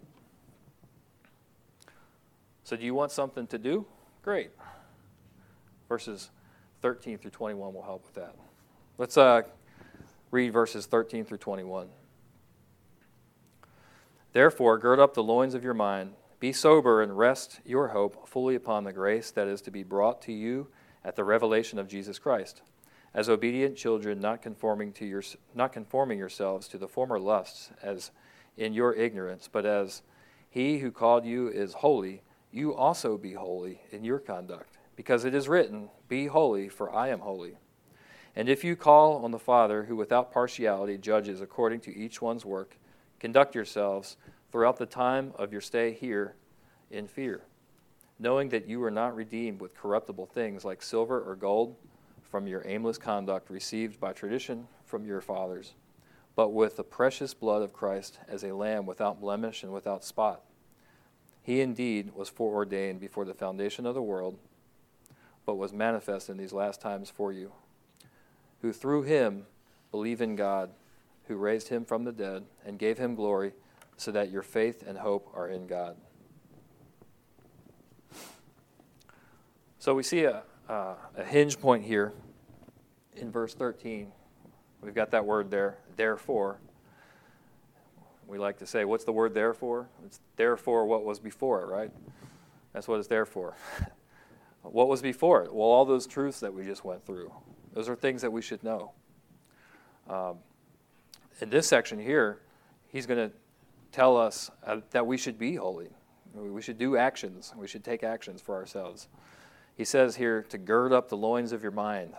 So, 2.62 2.76
do 2.76 2.84
you 2.84 2.94
want 2.94 3.10
something 3.10 3.46
to 3.48 3.58
do? 3.58 3.84
Great. 4.22 4.50
Verses 5.88 6.30
13 6.82 7.18
through 7.18 7.32
21 7.32 7.74
will 7.74 7.82
help 7.82 8.04
with 8.04 8.14
that. 8.14 8.36
Let's 8.96 9.16
uh, 9.16 9.42
read 10.30 10.52
verses 10.52 10.86
13 10.86 11.24
through 11.24 11.38
21. 11.38 11.88
Therefore, 14.32 14.78
gird 14.78 15.00
up 15.00 15.14
the 15.14 15.22
loins 15.22 15.54
of 15.54 15.64
your 15.64 15.74
mind, 15.74 16.12
be 16.38 16.52
sober, 16.52 17.02
and 17.02 17.18
rest 17.18 17.58
your 17.64 17.88
hope 17.88 18.28
fully 18.28 18.54
upon 18.54 18.84
the 18.84 18.92
grace 18.92 19.32
that 19.32 19.48
is 19.48 19.60
to 19.62 19.72
be 19.72 19.82
brought 19.82 20.22
to 20.22 20.32
you 20.32 20.68
at 21.04 21.16
the 21.16 21.24
revelation 21.24 21.78
of 21.78 21.88
Jesus 21.88 22.18
Christ. 22.18 22.62
As 23.12 23.28
obedient 23.28 23.76
children, 23.76 24.20
not 24.20 24.42
conforming, 24.42 24.92
to 24.94 25.04
your, 25.04 25.22
not 25.54 25.72
conforming 25.72 26.18
yourselves 26.18 26.68
to 26.68 26.78
the 26.78 26.88
former 26.88 27.18
lusts 27.18 27.70
as 27.82 28.10
in 28.56 28.72
your 28.72 28.94
ignorance, 28.94 29.48
but 29.50 29.66
as 29.66 30.02
he 30.48 30.78
who 30.78 30.90
called 30.90 31.24
you 31.24 31.48
is 31.48 31.74
holy, 31.74 32.22
you 32.52 32.74
also 32.74 33.16
be 33.16 33.32
holy 33.32 33.80
in 33.90 34.04
your 34.04 34.18
conduct. 34.18 34.78
Because 34.94 35.24
it 35.24 35.34
is 35.34 35.48
written, 35.48 35.88
Be 36.08 36.26
holy, 36.26 36.68
for 36.68 36.94
I 36.94 37.08
am 37.08 37.20
holy. 37.20 37.56
And 38.36 38.48
if 38.48 38.62
you 38.62 38.76
call 38.76 39.24
on 39.24 39.32
the 39.32 39.38
Father, 39.38 39.84
who 39.84 39.96
without 39.96 40.32
partiality 40.32 40.98
judges 40.98 41.40
according 41.40 41.80
to 41.80 41.96
each 41.96 42.22
one's 42.22 42.44
work, 42.44 42.76
conduct 43.18 43.54
yourselves 43.54 44.16
throughout 44.52 44.76
the 44.76 44.86
time 44.86 45.32
of 45.36 45.52
your 45.52 45.60
stay 45.60 45.92
here 45.92 46.36
in 46.90 47.08
fear 47.08 47.42
knowing 48.20 48.50
that 48.50 48.68
you 48.68 48.78
were 48.78 48.90
not 48.90 49.16
redeemed 49.16 49.60
with 49.60 49.74
corruptible 49.74 50.26
things 50.26 50.62
like 50.62 50.82
silver 50.82 51.22
or 51.22 51.34
gold 51.34 51.74
from 52.30 52.46
your 52.46 52.62
aimless 52.66 52.98
conduct 52.98 53.48
received 53.48 53.98
by 53.98 54.12
tradition 54.12 54.68
from 54.84 55.06
your 55.06 55.22
fathers, 55.22 55.72
but 56.36 56.50
with 56.50 56.76
the 56.76 56.84
precious 56.84 57.32
blood 57.32 57.62
of 57.62 57.72
Christ 57.72 58.18
as 58.28 58.44
a 58.44 58.54
lamb 58.54 58.84
without 58.84 59.20
blemish 59.20 59.62
and 59.62 59.72
without 59.72 60.04
spot. 60.04 60.42
He 61.42 61.62
indeed 61.62 62.12
was 62.14 62.28
foreordained 62.28 63.00
before 63.00 63.24
the 63.24 63.32
foundation 63.32 63.86
of 63.86 63.94
the 63.94 64.02
world, 64.02 64.38
but 65.46 65.56
was 65.56 65.72
manifest 65.72 66.28
in 66.28 66.36
these 66.36 66.52
last 66.52 66.80
times 66.80 67.08
for 67.08 67.32
you, 67.32 67.52
who 68.60 68.70
through 68.70 69.02
him 69.02 69.46
believe 69.90 70.20
in 70.20 70.36
God, 70.36 70.70
who 71.26 71.36
raised 71.36 71.68
him 71.68 71.86
from 71.86 72.04
the 72.04 72.12
dead 72.12 72.44
and 72.66 72.78
gave 72.78 72.98
him 72.98 73.14
glory, 73.14 73.54
so 73.96 74.12
that 74.12 74.30
your 74.30 74.42
faith 74.42 74.84
and 74.86 74.98
hope 74.98 75.30
are 75.34 75.48
in 75.48 75.66
God. 75.66 75.96
So 79.80 79.94
we 79.94 80.02
see 80.02 80.24
a, 80.24 80.42
uh, 80.68 80.94
a 81.16 81.24
hinge 81.24 81.58
point 81.58 81.82
here 81.82 82.12
in 83.16 83.32
verse 83.32 83.54
13. 83.54 84.12
We've 84.82 84.94
got 84.94 85.10
that 85.12 85.24
word 85.24 85.50
there, 85.50 85.78
therefore. 85.96 86.58
We 88.26 88.36
like 88.36 88.58
to 88.58 88.66
say, 88.66 88.84
what's 88.84 89.04
the 89.04 89.12
word 89.12 89.32
therefore? 89.32 89.88
It's 90.04 90.20
therefore 90.36 90.84
what 90.84 91.06
was 91.06 91.18
before 91.18 91.62
it, 91.62 91.68
right? 91.68 91.90
That's 92.74 92.88
what 92.88 92.98
it's 92.98 93.08
there 93.08 93.24
for. 93.24 93.56
what 94.62 94.86
was 94.86 95.00
before 95.00 95.44
it? 95.44 95.54
Well, 95.54 95.68
all 95.68 95.86
those 95.86 96.06
truths 96.06 96.40
that 96.40 96.52
we 96.52 96.62
just 96.66 96.84
went 96.84 97.06
through. 97.06 97.32
Those 97.72 97.88
are 97.88 97.96
things 97.96 98.20
that 98.20 98.30
we 98.30 98.42
should 98.42 98.62
know. 98.62 98.92
Um, 100.10 100.36
in 101.40 101.48
this 101.48 101.66
section 101.66 101.98
here, 101.98 102.42
he's 102.88 103.06
going 103.06 103.30
to 103.30 103.34
tell 103.92 104.18
us 104.18 104.50
uh, 104.66 104.80
that 104.90 105.06
we 105.06 105.16
should 105.16 105.38
be 105.38 105.54
holy. 105.54 105.88
We 106.34 106.60
should 106.60 106.76
do 106.76 106.98
actions. 106.98 107.54
We 107.56 107.66
should 107.66 107.82
take 107.82 108.04
actions 108.04 108.42
for 108.42 108.54
ourselves. 108.54 109.08
He 109.80 109.86
says 109.86 110.16
here 110.16 110.42
to 110.50 110.58
gird 110.58 110.92
up 110.92 111.08
the 111.08 111.16
loins 111.16 111.52
of 111.52 111.62
your 111.62 111.72
mind. 111.72 112.12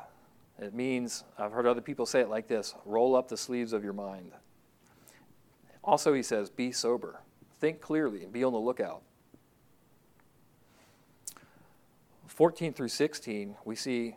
It 0.58 0.74
means, 0.74 1.24
I've 1.38 1.52
heard 1.52 1.67
other 1.67 1.80
people 1.80 2.08
say 2.08 2.21
it 2.21 2.28
like 2.28 2.47
this 2.47 2.74
roll 2.88 3.15
up 3.15 3.28
the 3.28 3.38
sleeves 3.38 3.71
of 3.71 3.84
your 3.84 3.93
mind. 3.93 4.32
Also, 5.84 6.12
he 6.12 6.24
says, 6.24 6.50
be 6.50 6.71
sober. 6.71 7.21
Think 7.60 7.80
clearly 7.80 8.24
and 8.24 8.34
be 8.34 8.43
on 8.43 8.52
the 8.52 8.58
lookout. 8.58 9.04
14 12.26 12.74
through 12.74 12.88
16, 12.88 13.56
we 13.63 13.76
see 13.76 14.15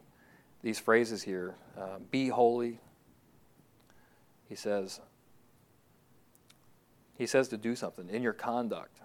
these 0.63 0.79
phrases 0.79 1.23
here 1.23 1.55
uh, 1.79 1.99
be 2.11 2.29
holy. 2.29 2.81
He 4.49 4.55
says, 4.55 5.03
he 7.19 7.27
says 7.27 7.49
to 7.49 7.59
do 7.59 7.77
something 7.77 8.09
in 8.09 8.23
your 8.23 8.33
conduct. 8.33 9.03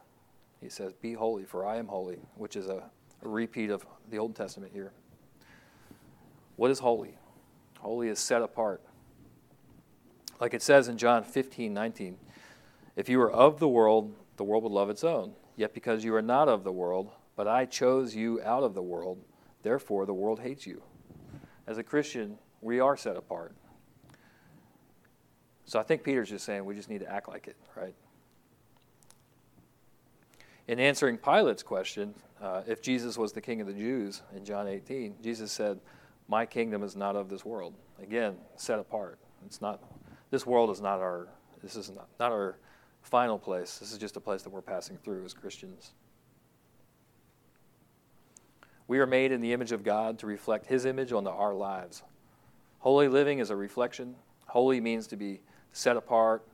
He 0.61 0.69
says, 0.69 0.93
Be 0.93 1.11
holy, 1.11 1.43
for 1.43 1.65
I 1.65 1.75
am 1.75 1.87
holy, 1.87 2.19
which 2.35 2.55
is 2.55 2.69
a 2.69 2.89
a 3.23 3.27
repeat 3.27 3.69
of 3.69 3.85
the 4.09 4.17
Old 4.17 4.35
Testament 4.35 4.71
here. 4.73 4.91
What 6.55 6.71
is 6.71 6.79
holy? 6.79 7.17
Holy 7.79 8.09
is 8.09 8.19
set 8.19 8.41
apart. 8.41 8.81
Like 10.39 10.53
it 10.53 10.61
says 10.61 10.87
in 10.87 10.97
John 10.97 11.23
15, 11.23 11.73
19, 11.73 12.17
if 12.95 13.09
you 13.09 13.19
were 13.19 13.31
of 13.31 13.59
the 13.59 13.67
world, 13.67 14.13
the 14.37 14.43
world 14.43 14.63
would 14.63 14.71
love 14.71 14.89
its 14.89 15.03
own. 15.03 15.33
Yet 15.55 15.73
because 15.73 16.03
you 16.03 16.15
are 16.15 16.21
not 16.21 16.47
of 16.47 16.63
the 16.63 16.71
world, 16.71 17.11
but 17.35 17.47
I 17.47 17.65
chose 17.65 18.15
you 18.15 18.41
out 18.43 18.63
of 18.63 18.73
the 18.73 18.81
world, 18.81 19.19
therefore 19.63 20.05
the 20.05 20.13
world 20.13 20.39
hates 20.39 20.65
you. 20.65 20.81
As 21.67 21.77
a 21.77 21.83
Christian, 21.83 22.37
we 22.61 22.79
are 22.79 22.97
set 22.97 23.15
apart. 23.15 23.53
So 25.65 25.79
I 25.79 25.83
think 25.83 26.03
Peter's 26.03 26.29
just 26.29 26.45
saying 26.45 26.65
we 26.65 26.75
just 26.75 26.89
need 26.89 26.99
to 27.01 27.11
act 27.11 27.29
like 27.29 27.47
it, 27.47 27.55
right? 27.75 27.93
In 30.67 30.79
answering 30.79 31.17
Pilate's 31.17 31.63
question, 31.63 32.13
uh, 32.41 32.61
if 32.67 32.81
Jesus 32.81 33.17
was 33.17 33.33
the 33.33 33.41
king 33.41 33.61
of 33.61 33.67
the 33.67 33.73
Jews 33.73 34.21
in 34.35 34.45
John 34.45 34.67
18, 34.67 35.15
Jesus 35.21 35.51
said, 35.51 35.79
My 36.27 36.45
kingdom 36.45 36.83
is 36.83 36.95
not 36.95 37.15
of 37.15 37.29
this 37.29 37.43
world. 37.43 37.73
Again, 38.01 38.35
set 38.55 38.79
apart. 38.79 39.19
It's 39.45 39.61
not, 39.61 39.81
this 40.31 40.45
world 40.45 40.69
is 40.69 40.81
not 40.81 40.99
our, 40.99 41.27
this 41.61 41.75
is 41.75 41.89
not, 41.89 42.07
not 42.19 42.31
our 42.31 42.57
final 43.01 43.37
place. 43.37 43.77
This 43.79 43.91
is 43.91 43.97
just 43.97 44.17
a 44.17 44.19
place 44.19 44.41
that 44.43 44.49
we're 44.49 44.61
passing 44.61 44.97
through 44.97 45.25
as 45.25 45.33
Christians. 45.33 45.91
We 48.87 48.99
are 48.99 49.07
made 49.07 49.31
in 49.31 49.41
the 49.41 49.53
image 49.53 49.71
of 49.71 49.83
God 49.83 50.17
to 50.19 50.27
reflect 50.27 50.65
His 50.65 50.85
image 50.85 51.11
onto 51.11 51.29
our 51.29 51.53
lives. 51.53 52.03
Holy 52.79 53.07
living 53.07 53.39
is 53.39 53.49
a 53.49 53.55
reflection. 53.55 54.15
Holy 54.47 54.79
means 54.81 55.07
to 55.07 55.15
be 55.15 55.41
set 55.73 55.97
apart, 55.97 56.47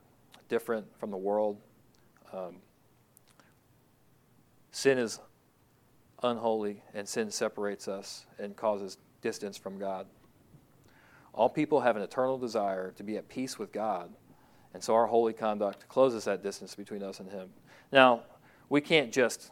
different 0.50 0.86
from 1.00 1.12
the 1.12 1.18
world. 1.18 1.58
Um, 2.34 2.58
Sin 4.76 4.98
is 4.98 5.22
unholy, 6.26 6.84
and 6.94 7.08
sin 7.08 7.32
separates 7.32 7.88
us 7.88 8.26
and 8.40 8.56
causes 8.56 8.98
distance 9.22 9.58
from 9.58 9.80
God. 9.80 10.08
All 11.34 11.50
people 11.50 11.82
have 11.82 11.96
an 11.96 12.02
eternal 12.02 12.38
desire 12.38 12.92
to 12.98 13.04
be 13.04 13.18
at 13.18 13.30
peace 13.30 13.60
with 13.60 13.72
God 13.72 14.12
And 14.76 14.84
so 14.84 14.94
our 14.94 15.08
holy 15.08 15.32
conduct 15.32 15.88
closes 15.88 16.26
that 16.26 16.44
distance 16.44 16.76
between 16.76 17.02
us 17.02 17.22
and 17.22 17.32
Him. 17.32 17.48
Now, 17.94 18.24
we 18.68 18.82
can't 18.82 19.10
just 19.10 19.52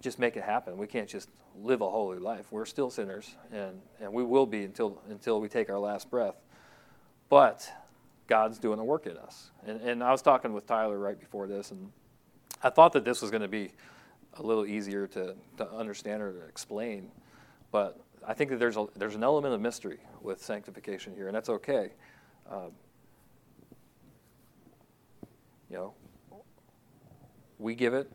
just 0.00 0.18
make 0.18 0.36
it 0.36 0.42
happen. 0.42 0.76
We 0.76 0.88
can't 0.88 1.08
just 1.08 1.30
live 1.56 1.80
a 1.82 1.88
holy 1.88 2.18
life. 2.18 2.46
We're 2.50 2.66
still 2.66 2.90
sinners, 2.90 3.36
and, 3.52 3.80
and 4.00 4.12
we 4.12 4.24
will 4.24 4.44
be 4.44 4.64
until 4.64 5.00
until 5.08 5.40
we 5.40 5.48
take 5.48 5.70
our 5.70 5.78
last 5.78 6.10
breath. 6.10 6.34
But 7.28 7.70
God's 8.26 8.58
doing 8.58 8.76
the 8.76 8.84
work 8.84 9.06
in 9.06 9.16
us. 9.16 9.52
And, 9.66 9.80
and 9.82 10.02
I 10.02 10.10
was 10.10 10.20
talking 10.20 10.52
with 10.52 10.66
Tyler 10.66 10.98
right 10.98 11.18
before 11.18 11.46
this, 11.46 11.70
and 11.70 11.92
I 12.60 12.70
thought 12.70 12.92
that 12.94 13.04
this 13.04 13.22
was 13.22 13.30
going 13.30 13.42
to 13.42 13.48
be 13.48 13.70
a 14.36 14.42
little 14.42 14.66
easier 14.66 15.06
to, 15.08 15.34
to 15.56 15.70
understand 15.70 16.22
or 16.22 16.32
to 16.32 16.44
explain. 16.46 17.10
But 17.70 18.00
I 18.26 18.34
think 18.34 18.50
that 18.50 18.58
there's, 18.58 18.76
a, 18.76 18.86
there's 18.96 19.14
an 19.14 19.24
element 19.24 19.54
of 19.54 19.60
mystery 19.60 19.98
with 20.22 20.42
sanctification 20.42 21.14
here, 21.14 21.26
and 21.26 21.34
that's 21.34 21.48
okay. 21.48 21.92
Um, 22.50 22.72
you 25.70 25.76
know, 25.76 25.94
we 27.58 27.74
give 27.74 27.94
it 27.94 28.10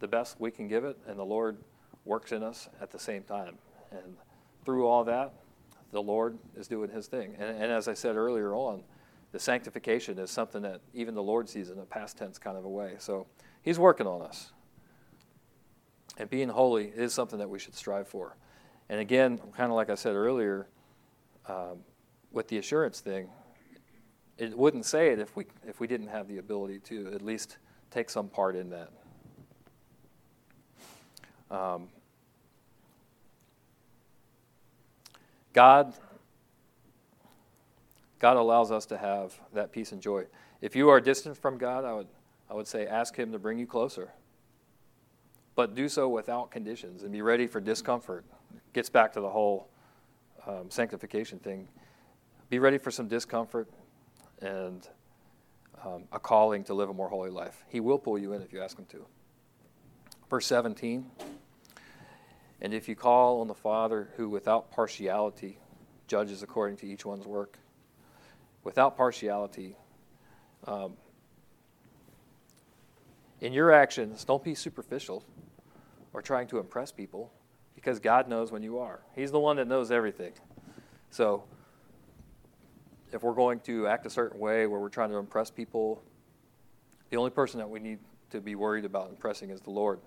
the 0.00 0.08
best 0.08 0.40
we 0.40 0.50
can 0.50 0.68
give 0.68 0.84
it, 0.84 0.98
and 1.06 1.18
the 1.18 1.24
Lord 1.24 1.58
works 2.04 2.32
in 2.32 2.42
us 2.42 2.68
at 2.80 2.90
the 2.90 2.98
same 2.98 3.22
time. 3.22 3.56
And 3.90 4.16
through 4.64 4.86
all 4.86 5.04
that, 5.04 5.32
the 5.92 6.02
Lord 6.02 6.38
is 6.56 6.68
doing 6.68 6.90
His 6.90 7.06
thing. 7.06 7.34
And, 7.38 7.50
and 7.50 7.72
as 7.72 7.88
I 7.88 7.94
said 7.94 8.16
earlier 8.16 8.54
on, 8.54 8.82
the 9.32 9.38
sanctification 9.38 10.18
is 10.18 10.30
something 10.30 10.62
that 10.62 10.80
even 10.94 11.14
the 11.14 11.22
Lord 11.22 11.48
sees 11.48 11.70
in 11.70 11.78
a 11.78 11.84
past 11.84 12.16
tense 12.16 12.38
kind 12.38 12.56
of 12.56 12.64
a 12.64 12.68
way. 12.68 12.94
So 12.98 13.26
He's 13.62 13.78
working 13.78 14.06
on 14.06 14.22
us. 14.22 14.52
And 16.16 16.28
being 16.30 16.48
holy 16.48 16.86
is 16.86 17.12
something 17.12 17.38
that 17.38 17.48
we 17.48 17.58
should 17.58 17.74
strive 17.74 18.08
for. 18.08 18.36
And 18.88 19.00
again, 19.00 19.38
kind 19.56 19.70
of 19.70 19.76
like 19.76 19.90
I 19.90 19.94
said 19.94 20.14
earlier, 20.14 20.66
um, 21.46 21.80
with 22.32 22.48
the 22.48 22.58
assurance 22.58 23.00
thing, 23.00 23.28
it 24.38 24.56
wouldn't 24.56 24.86
say 24.86 25.08
it 25.12 25.18
if 25.18 25.36
we 25.36 25.46
if 25.66 25.80
we 25.80 25.86
didn't 25.86 26.08
have 26.08 26.28
the 26.28 26.38
ability 26.38 26.78
to 26.80 27.12
at 27.14 27.22
least 27.22 27.58
take 27.90 28.08
some 28.08 28.28
part 28.28 28.56
in 28.56 28.70
that. 28.70 28.90
Um, 31.50 31.88
God 35.52 35.92
God 38.18 38.36
allows 38.36 38.70
us 38.70 38.86
to 38.86 38.98
have 38.98 39.38
that 39.52 39.72
peace 39.72 39.92
and 39.92 40.00
joy. 40.00 40.24
If 40.60 40.74
you 40.74 40.88
are 40.88 41.00
distant 41.00 41.36
from 41.36 41.58
God, 41.58 41.84
I 41.84 41.92
would 41.92 42.08
I 42.50 42.54
would 42.54 42.66
say 42.66 42.86
ask 42.86 43.16
him 43.16 43.32
to 43.32 43.38
bring 43.38 43.58
you 43.58 43.66
closer. 43.66 44.12
But 45.58 45.74
do 45.74 45.88
so 45.88 46.08
without 46.08 46.52
conditions 46.52 47.02
and 47.02 47.10
be 47.10 47.20
ready 47.20 47.48
for 47.48 47.60
discomfort. 47.60 48.24
Gets 48.74 48.90
back 48.90 49.12
to 49.14 49.20
the 49.20 49.28
whole 49.28 49.68
um, 50.46 50.70
sanctification 50.70 51.40
thing. 51.40 51.66
Be 52.48 52.60
ready 52.60 52.78
for 52.78 52.92
some 52.92 53.08
discomfort 53.08 53.68
and 54.40 54.88
um, 55.84 56.04
a 56.12 56.20
calling 56.20 56.62
to 56.62 56.74
live 56.74 56.90
a 56.90 56.94
more 56.94 57.08
holy 57.08 57.30
life. 57.30 57.64
He 57.66 57.80
will 57.80 57.98
pull 57.98 58.20
you 58.20 58.34
in 58.34 58.42
if 58.42 58.52
you 58.52 58.62
ask 58.62 58.78
him 58.78 58.84
to. 58.90 59.04
Verse 60.30 60.46
17 60.46 61.04
And 62.60 62.72
if 62.72 62.88
you 62.88 62.94
call 62.94 63.40
on 63.40 63.48
the 63.48 63.54
Father 63.54 64.10
who 64.16 64.28
without 64.28 64.70
partiality 64.70 65.58
judges 66.06 66.44
according 66.44 66.76
to 66.76 66.86
each 66.86 67.04
one's 67.04 67.26
work, 67.26 67.58
without 68.62 68.96
partiality, 68.96 69.74
um, 70.68 70.92
in 73.40 73.52
your 73.52 73.72
actions, 73.72 74.24
don't 74.24 74.44
be 74.44 74.54
superficial 74.54 75.24
or 76.18 76.22
trying 76.22 76.48
to 76.48 76.58
impress 76.58 76.90
people 76.90 77.32
because 77.76 78.00
God 78.00 78.26
knows 78.26 78.50
when 78.50 78.60
you 78.60 78.80
are. 78.80 79.02
He's 79.14 79.30
the 79.30 79.38
one 79.38 79.54
that 79.58 79.68
knows 79.68 79.92
everything. 79.92 80.32
So, 81.10 81.44
if 83.12 83.22
we're 83.22 83.34
going 83.34 83.60
to 83.60 83.86
act 83.86 84.04
a 84.04 84.10
certain 84.10 84.40
way 84.40 84.66
where 84.66 84.80
we're 84.80 84.88
trying 84.88 85.10
to 85.10 85.16
impress 85.16 85.48
people, 85.48 86.02
the 87.10 87.16
only 87.18 87.30
person 87.30 87.58
that 87.58 87.70
we 87.70 87.78
need 87.78 88.00
to 88.30 88.40
be 88.40 88.56
worried 88.56 88.84
about 88.84 89.10
impressing 89.10 89.50
is 89.50 89.60
the 89.60 89.70
Lord. 89.70 90.00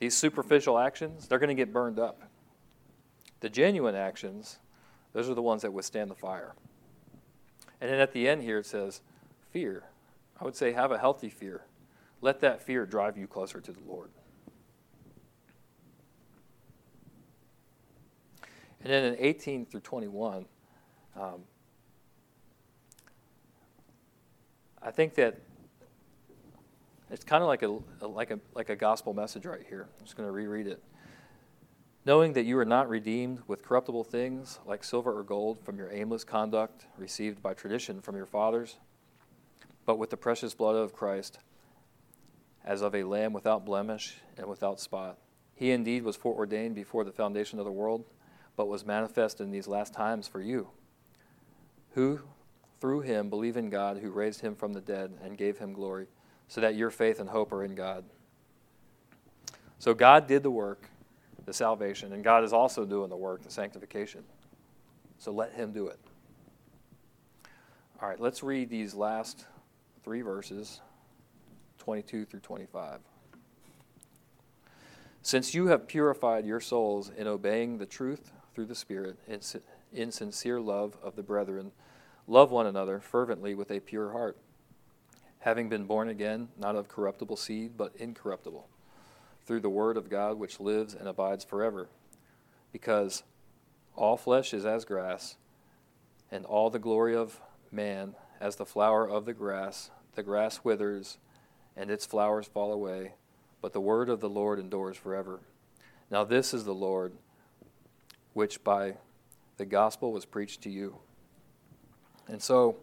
These 0.00 0.16
superficial 0.16 0.76
actions, 0.76 1.28
they're 1.28 1.38
going 1.38 1.46
to 1.46 1.54
get 1.54 1.72
burned 1.72 2.00
up. 2.00 2.20
The 3.38 3.48
genuine 3.48 3.94
actions, 3.94 4.58
those 5.12 5.30
are 5.30 5.34
the 5.34 5.42
ones 5.42 5.62
that 5.62 5.72
withstand 5.72 6.10
the 6.10 6.16
fire. 6.16 6.56
And 7.80 7.88
then 7.88 8.00
at 8.00 8.12
the 8.12 8.28
end 8.28 8.42
here 8.42 8.58
it 8.58 8.66
says, 8.66 9.00
fear. 9.52 9.84
I 10.40 10.44
would 10.44 10.56
say 10.56 10.72
have 10.72 10.90
a 10.90 10.98
healthy 10.98 11.28
fear. 11.28 11.66
Let 12.20 12.40
that 12.40 12.60
fear 12.60 12.84
drive 12.84 13.16
you 13.16 13.28
closer 13.28 13.60
to 13.60 13.70
the 13.70 13.80
Lord. 13.86 14.10
And 18.84 18.92
then 18.92 19.04
in 19.04 19.16
18 19.18 19.66
through 19.66 19.80
21, 19.80 20.44
um, 21.16 21.42
I 24.82 24.90
think 24.90 25.14
that 25.14 25.38
it's 27.10 27.24
kind 27.24 27.42
of 27.42 27.48
like 27.48 27.62
a, 27.62 27.78
like 28.06 28.30
a 28.30 28.40
like 28.54 28.70
a 28.70 28.76
gospel 28.76 29.12
message 29.12 29.44
right 29.44 29.64
here. 29.68 29.86
I'm 29.98 30.04
just 30.04 30.16
going 30.16 30.26
to 30.26 30.32
reread 30.32 30.66
it. 30.66 30.82
Knowing 32.04 32.32
that 32.32 32.44
you 32.44 32.58
are 32.58 32.64
not 32.64 32.88
redeemed 32.88 33.40
with 33.46 33.62
corruptible 33.62 34.02
things 34.02 34.58
like 34.66 34.82
silver 34.82 35.16
or 35.16 35.22
gold 35.22 35.60
from 35.64 35.78
your 35.78 35.92
aimless 35.92 36.24
conduct 36.24 36.86
received 36.98 37.40
by 37.40 37.54
tradition 37.54 38.00
from 38.00 38.16
your 38.16 38.26
fathers, 38.26 38.78
but 39.86 39.98
with 39.98 40.10
the 40.10 40.16
precious 40.16 40.52
blood 40.52 40.74
of 40.74 40.92
Christ 40.92 41.38
as 42.64 42.82
of 42.82 42.94
a 42.94 43.04
lamb 43.04 43.32
without 43.32 43.64
blemish 43.64 44.16
and 44.36 44.46
without 44.46 44.80
spot. 44.80 45.18
He 45.54 45.70
indeed 45.70 46.02
was 46.02 46.16
foreordained 46.16 46.74
before 46.74 47.04
the 47.04 47.12
foundation 47.12 47.60
of 47.60 47.64
the 47.64 47.72
world, 47.72 48.04
but 48.56 48.68
was 48.68 48.84
manifest 48.84 49.40
in 49.40 49.50
these 49.50 49.66
last 49.66 49.92
times 49.92 50.28
for 50.28 50.40
you, 50.40 50.68
who 51.94 52.20
through 52.80 53.00
him 53.00 53.30
believe 53.30 53.56
in 53.56 53.70
God 53.70 53.98
who 53.98 54.10
raised 54.10 54.40
him 54.40 54.54
from 54.54 54.72
the 54.72 54.80
dead 54.80 55.12
and 55.22 55.38
gave 55.38 55.58
him 55.58 55.72
glory, 55.72 56.06
so 56.48 56.60
that 56.60 56.74
your 56.74 56.90
faith 56.90 57.20
and 57.20 57.30
hope 57.30 57.52
are 57.52 57.64
in 57.64 57.74
God. 57.74 58.04
So 59.78 59.94
God 59.94 60.26
did 60.26 60.42
the 60.42 60.50
work, 60.50 60.88
the 61.44 61.52
salvation, 61.52 62.12
and 62.12 62.22
God 62.22 62.44
is 62.44 62.52
also 62.52 62.84
doing 62.84 63.08
the 63.08 63.16
work, 63.16 63.42
the 63.42 63.50
sanctification. 63.50 64.24
So 65.18 65.32
let 65.32 65.52
him 65.52 65.72
do 65.72 65.88
it. 65.88 65.98
All 68.00 68.08
right, 68.08 68.20
let's 68.20 68.42
read 68.42 68.68
these 68.68 68.94
last 68.94 69.46
three 70.04 70.22
verses. 70.22 70.80
22 71.82 72.26
through 72.26 72.40
25. 72.40 73.00
Since 75.20 75.52
you 75.52 75.66
have 75.66 75.88
purified 75.88 76.46
your 76.46 76.60
souls 76.60 77.10
in 77.16 77.26
obeying 77.26 77.78
the 77.78 77.86
truth 77.86 78.30
through 78.54 78.66
the 78.66 78.74
Spirit, 78.74 79.18
in, 79.92 80.12
sincere 80.12 80.60
love 80.60 80.96
of 81.02 81.16
the 81.16 81.22
brethren, 81.22 81.72
love 82.26 82.50
one 82.50 82.66
another 82.66 83.00
fervently 83.00 83.54
with 83.54 83.70
a 83.70 83.80
pure 83.80 84.12
heart, 84.12 84.36
having 85.40 85.68
been 85.68 85.84
born 85.84 86.08
again, 86.08 86.48
not 86.58 86.76
of 86.76 86.88
corruptible 86.88 87.36
seed, 87.36 87.76
but 87.76 87.94
incorruptible, 87.96 88.68
through 89.44 89.60
the 89.60 89.68
Word 89.68 89.96
of 89.96 90.10
God 90.10 90.38
which 90.38 90.60
lives 90.60 90.94
and 90.94 91.08
abides 91.08 91.44
forever. 91.44 91.88
Because 92.72 93.22
all 93.96 94.16
flesh 94.16 94.54
is 94.54 94.64
as 94.64 94.84
grass, 94.84 95.36
and 96.30 96.46
all 96.46 96.70
the 96.70 96.78
glory 96.78 97.14
of 97.14 97.40
man 97.70 98.14
as 98.40 98.56
the 98.56 98.66
flower 98.66 99.08
of 99.08 99.24
the 99.24 99.34
grass. 99.34 99.90
The 100.14 100.22
grass 100.22 100.60
withers 100.64 101.18
and 101.76 101.90
its 101.90 102.04
flowers 102.04 102.46
fall 102.46 102.72
away, 102.72 103.14
but 103.60 103.72
the 103.72 103.80
word 103.80 104.08
of 104.08 104.20
the 104.20 104.28
Lord 104.28 104.58
endures 104.58 104.96
forever. 104.96 105.40
Now, 106.10 106.24
this 106.24 106.52
is 106.52 106.64
the 106.64 106.74
Lord, 106.74 107.12
which 108.34 108.62
by 108.64 108.94
the 109.56 109.64
gospel 109.64 110.12
was 110.12 110.24
preached 110.24 110.62
to 110.62 110.70
you. 110.70 110.98
And 112.28 112.42
so, 112.42 112.76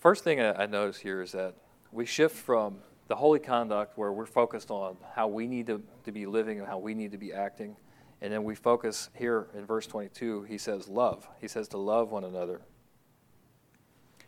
first 0.00 0.24
thing 0.24 0.40
I 0.40 0.66
notice 0.66 0.98
here 0.98 1.22
is 1.22 1.32
that 1.32 1.54
we 1.90 2.06
shift 2.06 2.36
from 2.36 2.78
the 3.08 3.16
holy 3.16 3.40
conduct 3.40 3.98
where 3.98 4.12
we're 4.12 4.26
focused 4.26 4.70
on 4.70 4.96
how 5.14 5.28
we 5.28 5.46
need 5.46 5.66
to, 5.66 5.82
to 6.04 6.12
be 6.12 6.24
living 6.24 6.58
and 6.58 6.66
how 6.66 6.78
we 6.78 6.94
need 6.94 7.12
to 7.12 7.18
be 7.18 7.32
acting. 7.32 7.76
And 8.22 8.32
then 8.32 8.44
we 8.44 8.54
focus 8.54 9.10
here 9.14 9.48
in 9.54 9.66
verse 9.66 9.86
22, 9.86 10.44
he 10.44 10.56
says, 10.56 10.88
love. 10.88 11.28
He 11.40 11.48
says 11.48 11.68
to 11.68 11.78
love 11.78 12.12
one 12.12 12.24
another. 12.24 12.62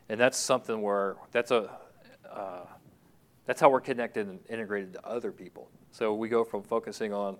And 0.08 0.20
that's 0.20 0.36
something 0.36 0.82
where 0.82 1.16
that's 1.32 1.50
a 1.50 1.70
uh, 2.30 2.66
that's 3.46 3.60
how 3.60 3.70
we're 3.70 3.80
connected 3.80 4.26
and 4.26 4.40
integrated 4.48 4.94
to 4.94 5.06
other 5.06 5.30
people. 5.30 5.70
So 5.92 6.14
we 6.14 6.28
go 6.28 6.44
from 6.44 6.62
focusing 6.62 7.12
on 7.12 7.36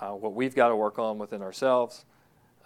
uh, 0.00 0.10
what 0.10 0.34
we've 0.34 0.54
got 0.54 0.68
to 0.68 0.76
work 0.76 0.98
on 0.98 1.18
within 1.18 1.42
ourselves, 1.42 2.04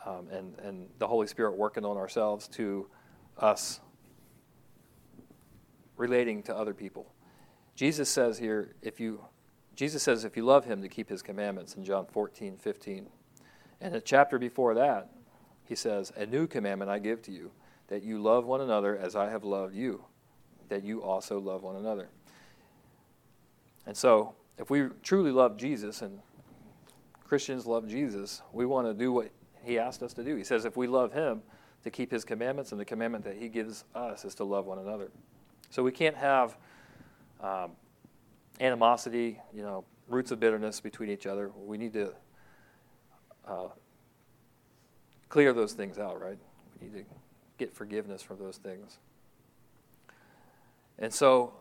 um, 0.05 0.29
and 0.31 0.59
and 0.61 0.88
the 0.99 1.07
Holy 1.07 1.27
Spirit 1.27 1.57
working 1.57 1.85
on 1.85 1.97
ourselves 1.97 2.49
to 2.49 2.88
us 3.38 3.81
relating 5.97 6.43
to 6.43 6.57
other 6.57 6.75
people. 6.75 7.12
Jesus 7.75 8.09
says 8.09 8.38
here, 8.38 8.75
if 8.83 9.01
you 9.01 9.25
Jesus 9.81 10.03
says 10.03 10.25
if 10.25 10.37
you 10.37 10.45
love 10.45 10.64
him 10.64 10.83
to 10.83 10.88
keep 10.88 11.09
his 11.09 11.23
commandments 11.23 11.75
in 11.75 11.85
John 11.85 12.05
14, 12.05 12.57
15. 12.59 13.07
And 13.81 13.95
a 13.95 14.01
chapter 14.01 14.38
before 14.38 14.75
that, 14.75 15.09
he 15.64 15.75
says, 15.75 16.12
A 16.16 16.27
new 16.27 16.47
commandment 16.47 16.90
I 16.90 16.99
give 16.99 17.23
to 17.23 17.33
you, 17.33 17.51
that 17.88 18.03
you 18.03 18.21
love 18.21 18.45
one 18.45 18.61
another 18.61 18.99
as 18.99 19.16
I 19.16 19.31
have 19.31 19.43
loved 19.43 19.75
you, 19.75 20.05
that 20.69 20.85
you 20.85 21.03
also 21.03 21.38
love 21.38 21.62
one 21.62 21.77
another. 21.77 22.11
And 23.87 23.97
so, 23.97 24.35
if 24.59 24.69
we 24.69 24.88
truly 25.03 25.31
love 25.31 25.57
Jesus 25.57 26.03
and 26.03 26.21
Christians 27.31 27.64
love 27.64 27.87
Jesus, 27.87 28.43
we 28.53 28.66
want 28.66 28.88
to 28.88 28.93
do 28.93 29.12
what 29.12 29.31
he 29.62 29.79
asked 29.79 30.03
us 30.03 30.12
to 30.14 30.25
do. 30.25 30.35
He 30.35 30.43
says 30.43 30.64
if 30.64 30.77
we 30.77 30.88
love 30.88 31.12
him, 31.12 31.43
to 31.85 31.88
keep 31.88 32.11
his 32.11 32.25
commandments, 32.25 32.73
and 32.73 32.81
the 32.81 32.85
commandment 32.85 33.23
that 33.23 33.37
he 33.37 33.49
gives 33.49 33.85
us 33.95 34.25
is 34.25 34.35
to 34.35 34.43
love 34.43 34.66
one 34.66 34.81
another. 34.81 35.12
So 35.71 35.85
we 35.85 35.93
can't 35.93 36.16
have 36.16 36.57
um, 37.40 37.71
animosity, 38.59 39.38
you 39.55 39.62
know, 39.62 39.85
roots 40.09 40.33
of 40.33 40.40
bitterness 40.40 40.81
between 40.81 41.09
each 41.09 41.25
other. 41.25 41.53
We 41.57 41.79
need 41.79 41.93
to 41.93 42.12
uh, 43.47 43.69
clear 45.29 45.53
those 45.53 45.73
things 45.73 46.01
out, 46.01 46.21
right? 46.21 46.37
We 46.81 46.88
need 46.88 46.95
to 46.95 47.05
get 47.59 47.73
forgiveness 47.73 48.23
for 48.23 48.35
those 48.35 48.57
things. 48.57 48.99
And 50.99 51.14
so, 51.14 51.53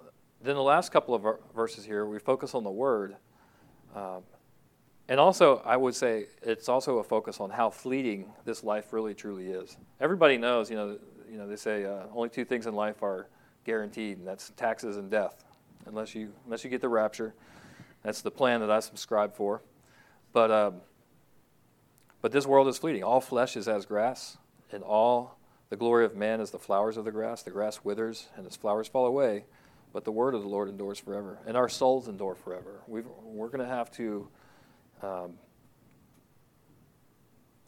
then 0.42 0.56
the 0.56 0.64
last 0.64 0.92
couple 0.92 1.14
of 1.14 1.24
verses 1.56 1.86
here, 1.86 2.08
we 2.08 2.18
focus 2.18 2.56
on 2.56 2.64
the 2.64 2.72
word. 2.72 3.18
Um, 3.96 4.24
and 5.10 5.20
also, 5.20 5.62
I 5.66 5.76
would 5.76 5.96
say 5.96 6.28
it's 6.44 6.70
also 6.70 7.00
a 7.00 7.04
focus 7.04 7.40
on 7.40 7.50
how 7.50 7.72
fleeting 7.72 8.32
this 8.46 8.64
life 8.64 8.94
really 8.94 9.16
truly 9.16 9.48
is. 9.48 9.76
Everybody 10.00 10.38
knows, 10.38 10.70
you 10.70 10.78
know, 10.78 11.00
you 11.30 11.38
know 11.38 11.48
they 11.48 11.56
say 11.56 11.84
uh, 11.84 12.04
only 12.14 12.30
two 12.30 12.46
things 12.46 12.68
in 12.68 12.76
life 12.76 13.02
are 13.02 13.28
guaranteed, 13.66 14.20
and 14.20 14.28
that's 14.28 14.52
taxes 14.56 14.98
and 14.98 15.10
death, 15.10 15.44
unless 15.88 16.14
you 16.14 16.32
unless 16.46 16.64
you 16.64 16.70
get 16.70 16.82
the 16.82 16.90
rapture. 16.90 17.34
That's 18.04 18.22
the 18.22 18.30
plan 18.30 18.62
that 18.62 18.70
I 18.70 18.80
subscribe 18.82 19.36
for. 19.36 19.64
But 20.32 20.52
um, 20.52 20.76
but 22.22 22.32
this 22.32 22.46
world 22.46 22.68
is 22.68 22.78
fleeting. 22.78 23.04
All 23.04 23.20
flesh 23.20 23.58
is 23.58 23.68
as 23.68 23.88
grass, 23.88 24.38
and 24.72 24.84
all 24.84 25.40
the 25.70 25.76
glory 25.76 26.06
of 26.06 26.16
man 26.16 26.40
is 26.40 26.52
the 26.52 26.60
flowers 26.60 26.98
of 26.98 27.06
the 27.06 27.12
grass. 27.12 27.42
The 27.42 27.50
grass 27.50 27.80
withers, 27.84 28.28
and 28.38 28.46
its 28.46 28.56
flowers 28.56 28.88
fall 28.88 29.08
away, 29.08 29.46
but 29.92 30.06
the 30.06 30.12
word 30.12 30.36
of 30.36 30.44
the 30.44 30.48
Lord 30.48 30.70
endures 30.70 31.00
forever, 31.00 31.40
and 31.48 31.58
our 31.58 31.68
souls 31.68 32.08
endure 32.08 32.36
forever. 32.36 32.82
we 32.88 33.02
are 33.02 33.48
going 33.48 33.60
to 33.60 33.66
have 33.66 33.90
to. 33.94 34.28
Um, 35.02 35.34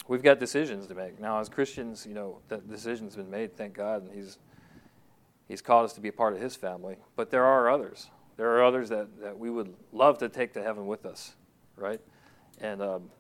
we've 0.08 0.24
got 0.24 0.40
decisions 0.40 0.88
to 0.88 0.96
make 0.96 1.20
now 1.20 1.40
as 1.40 1.50
Christians. 1.50 2.06
You 2.06 2.14
know, 2.14 2.40
that 2.50 2.70
decision's 2.70 3.16
been 3.16 3.30
made. 3.30 3.56
Thank 3.56 3.74
God, 3.74 4.04
and 4.04 4.14
He's 4.14 4.38
He's 5.48 5.62
called 5.62 5.86
us 5.86 5.94
to 5.94 6.02
be 6.02 6.10
a 6.10 6.14
part 6.14 6.34
of 6.34 6.42
His 6.42 6.56
family. 6.56 6.96
But 7.16 7.30
there 7.30 7.44
are 7.44 7.70
others. 7.70 8.10
There 8.38 8.50
are 8.58 8.64
others 8.64 8.90
that, 8.90 9.22
that 9.22 9.38
we 9.38 9.50
would 9.50 9.74
love 9.92 10.18
to 10.20 10.30
take 10.30 10.54
to 10.54 10.64
heaven 10.64 10.88
with 10.88 11.06
us, 11.06 11.36
right? 11.76 12.00
And 12.60 12.82
um, 12.82 13.12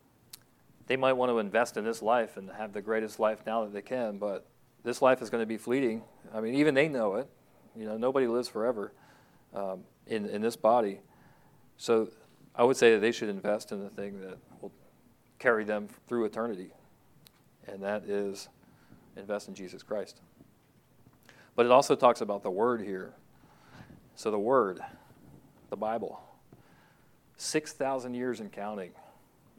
they 0.87 0.95
might 0.95 1.13
want 1.13 1.29
to 1.29 1.39
invest 1.39 1.77
in 1.77 1.83
this 1.83 2.01
life 2.01 2.37
and 2.37 2.49
have 2.51 2.73
the 2.73 2.81
greatest 2.81 3.19
life 3.19 3.39
now 3.45 3.63
that 3.63 3.73
they 3.73 3.81
can, 3.81 4.17
but 4.17 4.47
this 4.83 5.01
life 5.01 5.21
is 5.21 5.29
going 5.29 5.41
to 5.41 5.47
be 5.47 5.57
fleeting. 5.57 6.01
I 6.33 6.41
mean, 6.41 6.55
even 6.55 6.73
they 6.73 6.87
know 6.87 7.15
it. 7.15 7.29
You 7.75 7.85
know, 7.85 7.97
nobody 7.97 8.27
lives 8.27 8.47
forever 8.47 8.93
um, 9.53 9.83
in 10.07 10.25
in 10.25 10.41
this 10.41 10.55
body. 10.55 10.99
So, 11.77 12.09
I 12.55 12.63
would 12.63 12.77
say 12.77 12.93
that 12.93 12.99
they 12.99 13.11
should 13.11 13.29
invest 13.29 13.71
in 13.71 13.79
the 13.79 13.89
thing 13.89 14.19
that 14.21 14.37
will 14.61 14.71
carry 15.39 15.63
them 15.63 15.87
through 16.07 16.25
eternity, 16.25 16.71
and 17.67 17.81
that 17.81 18.03
is 18.03 18.49
invest 19.15 19.47
in 19.47 19.55
Jesus 19.55 19.83
Christ. 19.83 20.21
But 21.55 21.65
it 21.65 21.71
also 21.71 21.95
talks 21.95 22.21
about 22.21 22.43
the 22.43 22.51
Word 22.51 22.81
here. 22.81 23.13
So 24.15 24.31
the 24.31 24.39
Word, 24.39 24.79
the 25.69 25.77
Bible, 25.77 26.21
six 27.37 27.73
thousand 27.73 28.13
years 28.13 28.39
and 28.39 28.51
counting. 28.51 28.91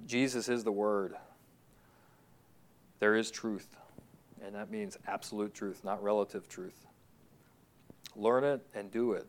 Jesus 0.07 0.49
is 0.49 0.65
the 0.65 0.73
Word. 0.73 1.15
There 2.99 3.17
is 3.17 3.31
truth, 3.31 3.77
and 4.45 4.55
that 4.55 4.71
means 4.71 4.97
absolute 5.09 5.55
truth, 5.55 5.83
not 5.83 6.03
relative 6.03 6.49
truth. 6.49 6.87
Learn 8.15 8.45
it 8.45 8.65
and 8.75 8.91
do 8.91 9.13
it. 9.13 9.27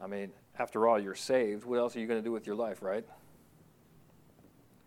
I 0.00 0.06
mean, 0.06 0.30
after 0.58 0.86
all, 0.86 1.00
you're 1.00 1.14
saved. 1.14 1.64
What 1.64 1.78
else 1.78 1.96
are 1.96 2.00
you 2.00 2.06
going 2.06 2.20
to 2.20 2.24
do 2.24 2.32
with 2.32 2.46
your 2.46 2.56
life, 2.56 2.82
right? 2.82 3.04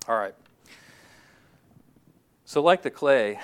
All 0.07 0.17
right. 0.17 0.35
So, 2.45 2.61
like 2.61 2.81
the 2.81 2.91
clay, 2.91 3.39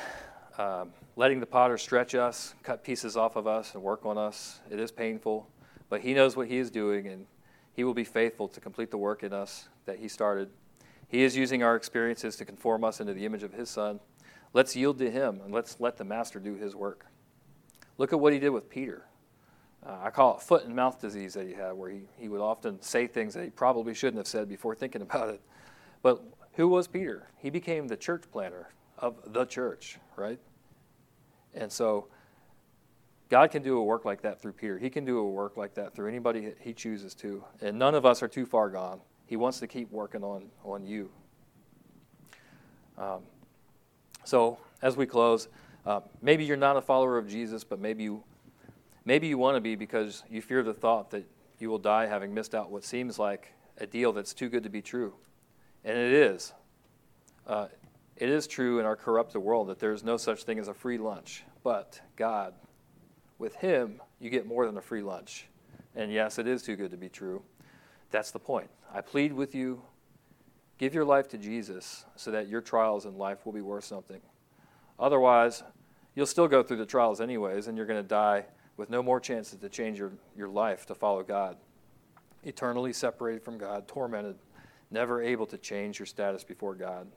um, 0.58 0.92
letting 1.16 1.40
the 1.40 1.46
potter 1.46 1.78
stretch 1.78 2.16
us, 2.16 2.54
cut 2.64 2.84
pieces 2.84 3.16
off 3.16 3.36
of 3.36 3.48
us, 3.48 3.74
and 3.74 3.84
work 3.84 4.06
on 4.06 4.18
us, 4.18 4.60
it 4.70 4.80
is 4.80 4.92
painful, 4.92 5.50
but 5.90 6.02
he 6.02 6.14
knows 6.14 6.36
what 6.36 6.48
he 6.48 6.58
is 6.58 6.70
doing, 6.70 7.08
and 7.08 7.26
he 7.74 7.84
will 7.84 7.94
be 7.94 8.04
faithful 8.04 8.48
to 8.50 8.60
complete 8.60 8.92
the 8.92 8.98
work 8.98 9.24
in 9.24 9.32
us 9.32 9.70
that 9.86 10.00
he 10.00 10.08
started. 10.08 10.50
He 11.08 11.24
is 11.24 11.38
using 11.38 11.64
our 11.64 11.76
experiences 11.76 12.36
to 12.38 12.46
conform 12.46 12.84
us 12.84 13.00
into 13.00 13.14
the 13.14 13.26
image 13.26 13.44
of 13.44 13.54
his 13.54 13.70
son. 13.70 14.00
Let's 14.54 14.76
yield 14.76 14.98
to 15.00 15.10
him 15.10 15.42
and 15.44 15.54
let's 15.54 15.80
let 15.80 15.98
the 15.98 16.04
master 16.04 16.40
do 16.40 16.56
his 16.56 16.76
work. 16.76 17.06
Look 17.98 18.12
at 18.12 18.20
what 18.20 18.34
he 18.34 18.40
did 18.40 18.50
with 18.50 18.70
Peter. 18.70 19.06
Uh, 19.86 19.98
I 20.04 20.10
call 20.10 20.38
it 20.38 20.42
foot 20.42 20.66
and 20.66 20.76
mouth 20.76 21.00
disease 21.00 21.34
that 21.36 21.48
he 21.48 21.54
had, 21.54 21.74
where 21.74 21.90
he, 21.90 22.02
he 22.18 22.30
would 22.30 22.42
often 22.42 22.82
say 22.82 23.08
things 23.08 23.34
that 23.34 23.44
he 23.44 23.50
probably 23.50 23.94
shouldn't 23.94 24.18
have 24.18 24.28
said 24.28 24.50
before 24.50 24.76
thinking 24.76 25.02
about 25.04 25.30
it. 25.30 25.42
But 26.02 26.22
who 26.54 26.68
was 26.68 26.88
Peter? 26.88 27.28
He 27.38 27.50
became 27.50 27.88
the 27.88 27.98
church 27.98 28.24
planner 28.32 28.70
of 28.98 29.34
the 29.34 29.46
church, 29.46 29.98
right? 30.16 30.40
And 31.54 31.72
so 31.72 32.08
God 33.30 33.52
can 33.52 33.62
do 33.62 33.78
a 33.78 33.84
work 33.84 34.06
like 34.06 34.22
that 34.22 34.42
through 34.42 34.54
Peter. 34.54 34.78
He 34.78 34.90
can 34.90 35.06
do 35.06 35.20
a 35.20 35.30
work 35.30 35.58
like 35.58 35.74
that 35.76 35.94
through 35.94 36.08
anybody 36.08 36.54
he 36.60 36.74
chooses 36.74 37.14
to. 37.16 37.44
And 37.62 37.78
none 37.78 37.94
of 37.94 38.06
us 38.06 38.24
are 38.24 38.28
too 38.28 38.46
far 38.46 38.70
gone. 38.70 39.02
He 39.26 39.36
wants 39.36 39.60
to 39.60 39.68
keep 39.68 39.92
working 39.92 40.24
on, 40.24 40.46
on 40.64 40.86
you. 40.86 41.10
Um, 42.98 43.22
so, 44.24 44.58
as 44.82 44.96
we 44.96 45.06
close, 45.06 45.50
uh, 45.86 46.02
maybe 46.22 46.46
you're 46.46 46.58
not 46.58 46.78
a 46.78 46.82
follower 46.82 47.18
of 47.18 47.28
Jesus, 47.28 47.64
but 47.64 47.80
maybe 47.80 48.04
you, 48.04 48.24
maybe 49.08 49.26
you 49.26 49.38
want 49.38 49.56
to 49.56 49.62
be 49.62 49.76
because 49.76 50.24
you 50.30 50.42
fear 50.42 50.62
the 50.62 50.74
thought 50.74 51.10
that 51.12 51.26
you 51.60 51.70
will 51.70 51.80
die 51.80 52.06
having 52.06 52.34
missed 52.34 52.54
out 52.54 52.70
what 52.70 52.84
seems 52.84 53.18
like 53.18 53.54
a 53.78 53.88
deal 53.88 54.12
that's 54.12 54.34
too 54.34 54.50
good 54.50 54.64
to 54.64 54.70
be 54.70 54.82
true. 54.82 55.14
And 55.86 55.98
it 55.98 56.12
is. 56.12 56.52
Uh, 57.48 57.68
it 58.18 58.28
is 58.28 58.48
true 58.48 58.80
in 58.80 58.86
our 58.86 58.98
corrupted 58.98 59.42
world 59.42 59.70
that 59.70 59.80
there 59.80 59.94
is 59.94 60.04
no 60.04 60.18
such 60.18 60.44
thing 60.44 60.60
as 60.60 60.68
a 60.68 60.74
free 60.74 60.98
lunch. 60.98 61.46
But 61.64 62.02
God, 62.18 62.54
with 63.40 63.56
Him, 63.56 64.02
you 64.20 64.30
get 64.30 64.46
more 64.46 64.66
than 64.66 64.78
a 64.78 64.82
free 64.82 65.02
lunch. 65.02 65.48
And 65.96 66.12
yes, 66.12 66.38
it 66.38 66.46
is 66.46 66.62
too 66.62 66.76
good 66.76 66.92
to 66.92 66.98
be 66.98 67.08
true. 67.08 67.42
That's 68.12 68.32
the 68.32 68.40
point. 68.40 68.70
I 68.94 69.00
plead 69.00 69.32
with 69.32 69.56
you 69.56 69.82
give 70.78 70.94
your 70.94 71.06
life 71.06 71.30
to 71.30 71.38
Jesus 71.38 72.06
so 72.18 72.30
that 72.32 72.50
your 72.50 72.62
trials 72.62 73.06
in 73.06 73.18
life 73.18 73.46
will 73.46 73.54
be 73.54 73.62
worth 73.62 73.86
something. 73.86 74.20
Otherwise, 75.00 75.64
you'll 76.14 76.26
still 76.26 76.50
go 76.50 76.62
through 76.62 76.78
the 76.78 76.86
trials 76.86 77.22
anyways, 77.22 77.68
and 77.68 77.78
you're 77.78 77.88
going 77.88 78.04
to 78.04 78.08
die 78.08 78.46
with 78.78 78.90
no 78.90 79.04
more 79.04 79.20
chances 79.20 79.60
to 79.60 79.70
change 79.70 80.00
your, 80.00 80.14
your 80.36 80.48
life 80.48 80.86
to 80.86 80.96
follow 80.96 81.24
God. 81.24 81.58
Eternally 82.44 82.94
separated 82.94 83.44
from 83.44 83.58
God, 83.58 83.88
tormented, 83.88 84.38
never 84.92 85.22
able 85.22 85.48
to 85.48 85.58
change 85.58 86.00
your 86.00 86.06
status 86.06 86.44
before 86.44 86.76
God. 86.76 87.08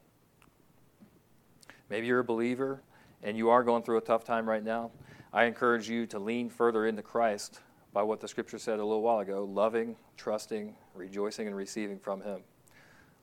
Maybe 1.89 2.07
you're 2.07 2.21
a 2.21 2.25
believer 2.25 2.83
and 3.23 3.37
you 3.37 3.51
are 3.51 3.63
going 3.63 3.83
through 3.83 3.99
a 3.99 4.03
tough 4.03 4.25
time 4.25 4.49
right 4.49 4.65
now. 4.65 4.91
I 5.33 5.45
encourage 5.45 5.89
you 5.89 6.07
to 6.07 6.19
lean 6.19 6.49
further 6.49 6.87
into 6.87 7.03
Christ 7.03 7.61
by 7.93 8.03
what 8.03 8.21
the 8.21 8.29
scripture 8.29 8.59
said 8.59 8.79
a 8.79 8.85
little 8.85 9.03
while 9.03 9.21
ago 9.21 9.45
loving, 9.45 9.97
trusting, 10.17 10.75
rejoicing, 10.95 11.47
and 11.47 11.57
receiving 11.57 11.99
from 11.99 12.23
Him. 12.23 12.41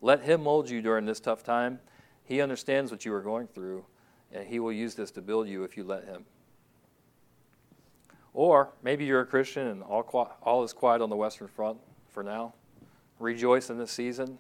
Let 0.02 0.22
Him 0.22 0.44
mold 0.44 0.70
you 0.70 0.82
during 0.82 1.06
this 1.06 1.20
tough 1.20 1.44
time. 1.44 1.80
He 2.24 2.42
understands 2.42 2.92
what 2.92 3.06
you 3.06 3.14
are 3.14 3.22
going 3.22 3.48
through, 3.48 3.86
and 4.32 4.46
He 4.48 4.60
will 4.60 4.72
use 4.72 4.96
this 4.96 5.12
to 5.12 5.22
build 5.22 5.48
you 5.48 5.64
if 5.64 5.76
you 5.76 5.84
let 5.84 6.06
Him. 6.06 6.26
Or 8.38 8.70
maybe 8.84 9.04
you're 9.04 9.22
a 9.22 9.26
Christian 9.26 9.66
and 9.66 9.82
all, 9.82 10.04
all 10.44 10.64
is 10.64 10.72
quiet 10.72 11.02
on 11.02 11.10
the 11.10 11.16
Western 11.16 11.48
Front 11.48 11.80
for 12.08 12.22
now. 12.22 12.54
Rejoice 13.18 13.72
in 13.72 13.80
this 13.80 13.90
season. 13.90 14.38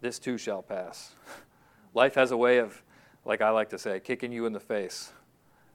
This 0.00 0.18
too 0.18 0.36
shall 0.36 0.62
pass. 0.62 1.12
Life 1.94 2.16
has 2.16 2.32
a 2.32 2.36
way 2.36 2.58
of, 2.58 2.82
like 3.24 3.40
I 3.40 3.50
like 3.50 3.70
to 3.70 3.78
say, 3.78 4.00
kicking 4.00 4.32
you 4.32 4.46
in 4.46 4.52
the 4.52 4.58
face. 4.58 5.12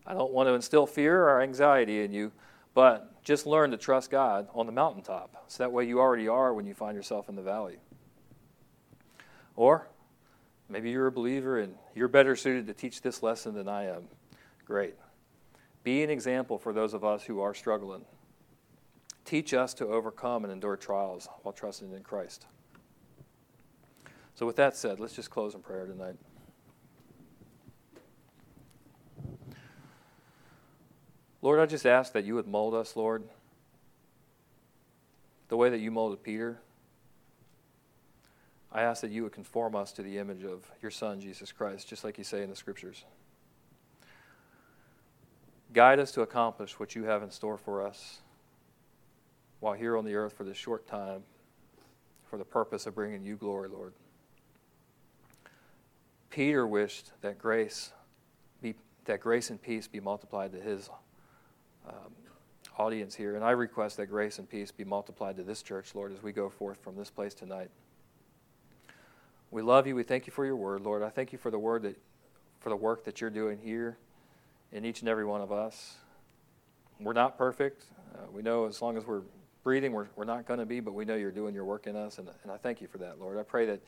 I 0.06 0.14
don't 0.14 0.34
want 0.34 0.50
to 0.50 0.54
instill 0.54 0.86
fear 0.86 1.24
or 1.30 1.42
anxiety 1.42 2.04
in 2.04 2.12
you, 2.12 2.34
but 2.74 3.24
just 3.24 3.48
learn 3.48 3.72
to 3.72 3.78
trust 3.78 4.12
God 4.12 4.50
on 4.54 4.66
the 4.66 4.74
mountaintop. 4.74 5.46
So 5.48 5.64
that 5.64 5.72
way 5.72 5.86
you 5.88 6.02
already 6.02 6.28
are 6.28 6.54
when 6.54 6.66
you 6.66 6.74
find 6.74 6.94
yourself 6.94 7.30
in 7.30 7.38
the 7.38 7.42
valley. 7.42 7.78
Or 9.56 9.88
maybe 10.68 10.92
you're 10.92 11.08
a 11.08 11.12
believer 11.12 11.58
and 11.58 11.76
you're 11.96 12.10
better 12.10 12.36
suited 12.36 12.68
to 12.68 12.74
teach 12.74 13.02
this 13.02 13.24
lesson 13.24 13.54
than 13.56 13.70
I 13.70 13.86
am. 13.86 14.10
Great. 14.66 14.96
Be 15.84 16.02
an 16.02 16.10
example 16.10 16.58
for 16.58 16.74
those 16.74 16.94
of 16.94 17.04
us 17.04 17.24
who 17.24 17.42
are 17.42 17.54
struggling. 17.54 18.06
Teach 19.26 19.54
us 19.54 19.74
to 19.76 19.88
overcome 19.88 20.44
and 20.44 20.52
endure 20.52 20.78
trials 20.78 21.28
while 21.42 21.54
trusting 21.54 21.92
in 21.92 22.04
Christ. 22.04 22.46
So, 24.36 24.46
with 24.46 24.56
that 24.56 24.76
said, 24.76 25.00
let's 25.00 25.14
just 25.14 25.30
close 25.30 25.54
in 25.54 25.62
prayer 25.62 25.86
tonight. 25.86 26.16
Lord, 31.42 31.60
I 31.60 31.66
just 31.66 31.86
ask 31.86 32.14
that 32.14 32.24
you 32.24 32.36
would 32.36 32.48
mold 32.48 32.74
us, 32.74 32.96
Lord, 32.96 33.24
the 35.50 35.58
way 35.58 35.70
that 35.70 35.80
you 35.80 35.92
molded 35.92 36.24
Peter. 36.24 36.60
I 38.72 38.82
ask 38.82 39.02
that 39.02 39.12
you 39.12 39.24
would 39.24 39.34
conform 39.34 39.76
us 39.76 39.92
to 39.94 40.02
the 40.02 40.18
image 40.18 40.44
of 40.44 40.72
your 40.82 40.90
Son, 40.90 41.20
Jesus 41.20 41.52
Christ, 41.52 41.88
just 41.88 42.04
like 42.04 42.18
you 42.18 42.24
say 42.24 42.44
in 42.44 42.50
the 42.50 42.56
Scriptures. 42.56 43.04
Guide 45.74 46.00
us 46.00 46.12
to 46.12 46.22
accomplish 46.22 46.80
what 46.80 46.94
you 46.94 47.06
have 47.06 47.24
in 47.24 47.32
store 47.32 47.58
for 47.58 47.86
us 47.86 48.20
while 49.60 49.74
here 49.74 49.98
on 49.98 50.06
the 50.06 50.14
earth 50.14 50.34
for 50.34 50.44
this 50.44 50.58
short 50.58 50.88
time 50.88 51.24
for 52.30 52.38
the 52.38 52.46
purpose 52.46 52.86
of 52.86 52.94
bringing 52.94 53.24
you 53.24 53.36
glory, 53.36 53.70
Lord. 53.70 53.94
Peter 56.30 56.68
wished 56.68 57.12
that 57.22 57.40
grace 57.40 57.92
be 58.62 58.76
that 59.06 59.20
grace 59.20 59.50
and 59.50 59.62
peace 59.62 59.88
be 59.88 60.00
multiplied 60.00 60.52
to 60.52 60.60
his 60.60 60.90
um, 61.88 62.12
audience 62.78 63.16
here. 63.16 63.36
And 63.36 63.44
I 63.44 63.52
request 63.52 63.98
that 63.98 64.08
grace 64.08 64.38
and 64.38 64.48
peace 64.48 64.72
be 64.72 64.84
multiplied 64.84 65.38
to 65.38 65.44
this 65.44 65.64
church, 65.64 65.96
Lord, 65.96 66.14
as 66.14 66.22
we 66.22 66.32
go 66.32 66.50
forth 66.50 66.84
from 66.84 66.96
this 66.96 67.10
place 67.10 67.34
tonight. 67.34 67.70
We 69.50 69.62
love 69.64 69.88
you. 69.88 69.96
We 69.96 70.04
thank 70.04 70.28
you 70.28 70.34
for 70.34 70.46
your 70.46 70.56
word, 70.56 70.82
Lord. 70.82 71.02
I 71.02 71.10
thank 71.10 71.32
you 71.32 71.40
for 71.40 71.52
the 71.52 71.60
word 71.60 71.84
that, 71.84 71.98
for 72.60 72.70
the 72.70 72.76
work 72.76 73.06
that 73.06 73.22
you're 73.22 73.30
doing 73.30 73.58
here 73.58 73.98
in 74.74 74.84
each 74.84 75.02
and 75.02 75.08
every 75.08 75.24
one 75.24 75.40
of 75.40 75.52
us. 75.52 75.96
We're 77.00 77.14
not 77.14 77.38
perfect. 77.38 77.86
Uh, 78.16 78.30
we 78.34 78.42
know 78.42 78.66
as 78.66 78.82
long 78.82 78.98
as 78.98 79.06
we're 79.06 79.22
breathing, 79.64 79.94
we're, 79.94 80.08
we're 80.16 80.26
not 80.26 80.46
going 80.46 80.60
to 80.60 80.66
be, 80.66 80.80
but 80.80 80.94
we 80.94 81.06
know 81.06 81.16
you're 81.16 81.32
doing 81.32 81.54
your 81.54 81.64
work 81.64 81.88
in 81.88 81.96
us, 81.96 82.18
and, 82.18 82.28
and 82.42 82.52
I 82.52 82.58
thank 82.58 82.82
you 82.82 82.88
for 82.88 82.98
that, 82.98 83.20
Lord. 83.20 83.38
I 83.38 83.44
pray 83.44 83.68
that 83.68 83.80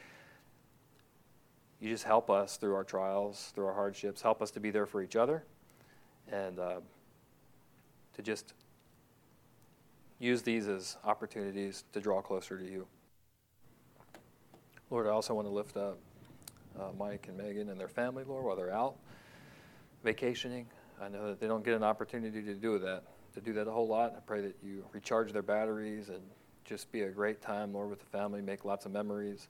you 1.81 1.89
just 1.89 2.03
help 2.03 2.29
us 2.29 2.57
through 2.57 2.75
our 2.75 2.83
trials, 2.83 3.51
through 3.55 3.65
our 3.65 3.73
hardships, 3.73 4.21
help 4.21 4.41
us 4.41 4.51
to 4.51 4.59
be 4.59 4.71
there 4.71 4.85
for 4.85 5.01
each 5.01 5.15
other, 5.15 5.43
and 6.31 6.59
uh, 6.59 6.79
to 8.15 8.21
just 8.21 8.53
use 10.19 10.43
these 10.43 10.67
as 10.67 10.97
opportunities 11.03 11.83
to 11.93 11.99
draw 11.99 12.21
closer 12.21 12.57
to 12.57 12.63
you. 12.63 12.87
Lord, 14.89 15.07
I 15.07 15.09
also 15.09 15.33
want 15.33 15.47
to 15.47 15.53
lift 15.53 15.77
up 15.77 15.97
uh, 16.79 16.89
Mike 16.97 17.25
and 17.27 17.37
Megan 17.37 17.69
and 17.69 17.79
their 17.79 17.87
family, 17.87 18.23
Lord, 18.23 18.45
while 18.45 18.55
they're 18.55 18.73
out 18.73 18.95
vacationing. 20.03 20.67
I 21.01 21.09
know 21.09 21.27
that 21.27 21.39
they 21.39 21.47
don't 21.47 21.63
get 21.63 21.73
an 21.73 21.83
opportunity 21.83 22.41
to 22.41 22.53
do 22.53 22.79
that, 22.79 23.03
to 23.33 23.41
do 23.41 23.53
that 23.53 23.67
a 23.67 23.71
whole 23.71 23.87
lot. 23.87 24.13
I 24.15 24.19
pray 24.21 24.41
that 24.41 24.55
you 24.63 24.85
recharge 24.93 25.33
their 25.33 25.41
batteries 25.41 26.09
and 26.09 26.21
just 26.63 26.91
be 26.91 27.01
a 27.01 27.09
great 27.09 27.41
time, 27.41 27.73
Lord, 27.73 27.89
with 27.89 27.99
the 27.99 28.05
family, 28.05 28.41
make 28.41 28.65
lots 28.65 28.85
of 28.85 28.91
memories, 28.91 29.49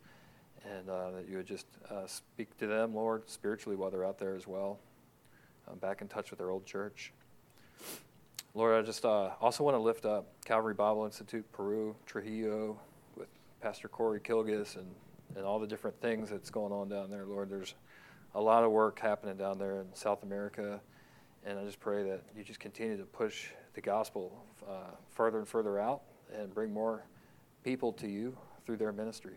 and 0.66 0.90
uh, 0.90 1.12
that 1.12 1.30
you 1.30 1.38
would 1.38 1.46
just 1.46 1.68
uh, 1.90 2.08
speak 2.08 2.58
to 2.58 2.68
them, 2.68 2.94
Lord, 2.94 3.30
spiritually 3.30 3.76
while 3.76 3.92
they're 3.92 4.06
out 4.06 4.18
there 4.18 4.36
as 4.36 4.48
well. 4.48 4.80
Um, 5.70 5.78
back 5.80 6.02
in 6.02 6.08
touch 6.08 6.30
with 6.30 6.40
their 6.40 6.50
old 6.50 6.66
church. 6.66 7.12
Lord, 8.54 8.82
I 8.82 8.86
just 8.86 9.04
uh, 9.06 9.32
also 9.42 9.64
want 9.64 9.76
to 9.76 9.82
lift 9.82 10.06
up 10.06 10.28
Calvary 10.46 10.74
Bible 10.74 11.06
Institute, 11.06 11.46
Peru, 11.52 11.96
Trujillo, 12.06 12.80
with 13.16 13.28
Pastor 13.62 13.88
Corey 13.88 14.20
Kilgis 14.20 14.78
and, 14.78 14.88
and 15.36 15.46
all 15.46 15.60
the 15.60 15.68
different 15.68 16.00
things 16.02 16.30
that's 16.30 16.50
going 16.50 16.72
on 16.72 16.88
down 16.88 17.10
there. 17.10 17.26
Lord, 17.26 17.50
there's 17.50 17.76
a 18.34 18.42
lot 18.42 18.64
of 18.64 18.72
work 18.72 19.00
happening 19.00 19.38
down 19.38 19.58
there 19.58 19.82
in 19.82 19.88
South 19.94 20.24
America, 20.24 20.80
and 21.46 21.60
I 21.60 21.64
just 21.64 21.80
pray 21.80 22.04
that 22.04 22.24
you 22.36 22.44
just 22.44 22.60
continue 22.60 22.98
to 22.98 23.04
push 23.04 23.50
the 23.74 23.82
gospel 23.82 24.44
uh, 24.68 24.92
further 25.12 25.38
and 25.38 25.48
further 25.48 25.80
out 25.80 26.02
and 26.34 26.54
bring 26.54 26.74
more 26.74 27.06
people 27.64 27.94
to 27.94 28.08
you 28.08 28.36
through 28.66 28.78
their 28.78 28.92
ministry. 28.92 29.36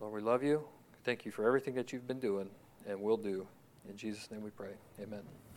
Lord, 0.00 0.14
we 0.14 0.20
love 0.20 0.42
you. 0.42 0.64
Thank 1.04 1.24
you 1.24 1.30
for 1.30 1.46
everything 1.46 1.74
that 1.74 1.92
you've 1.92 2.08
been 2.08 2.20
doing 2.20 2.48
and 2.88 3.00
will 3.00 3.16
do. 3.16 3.46
In 3.88 3.96
Jesus' 3.96 4.30
name 4.30 4.42
we 4.42 4.50
pray. 4.50 4.72
Amen. 5.00 5.43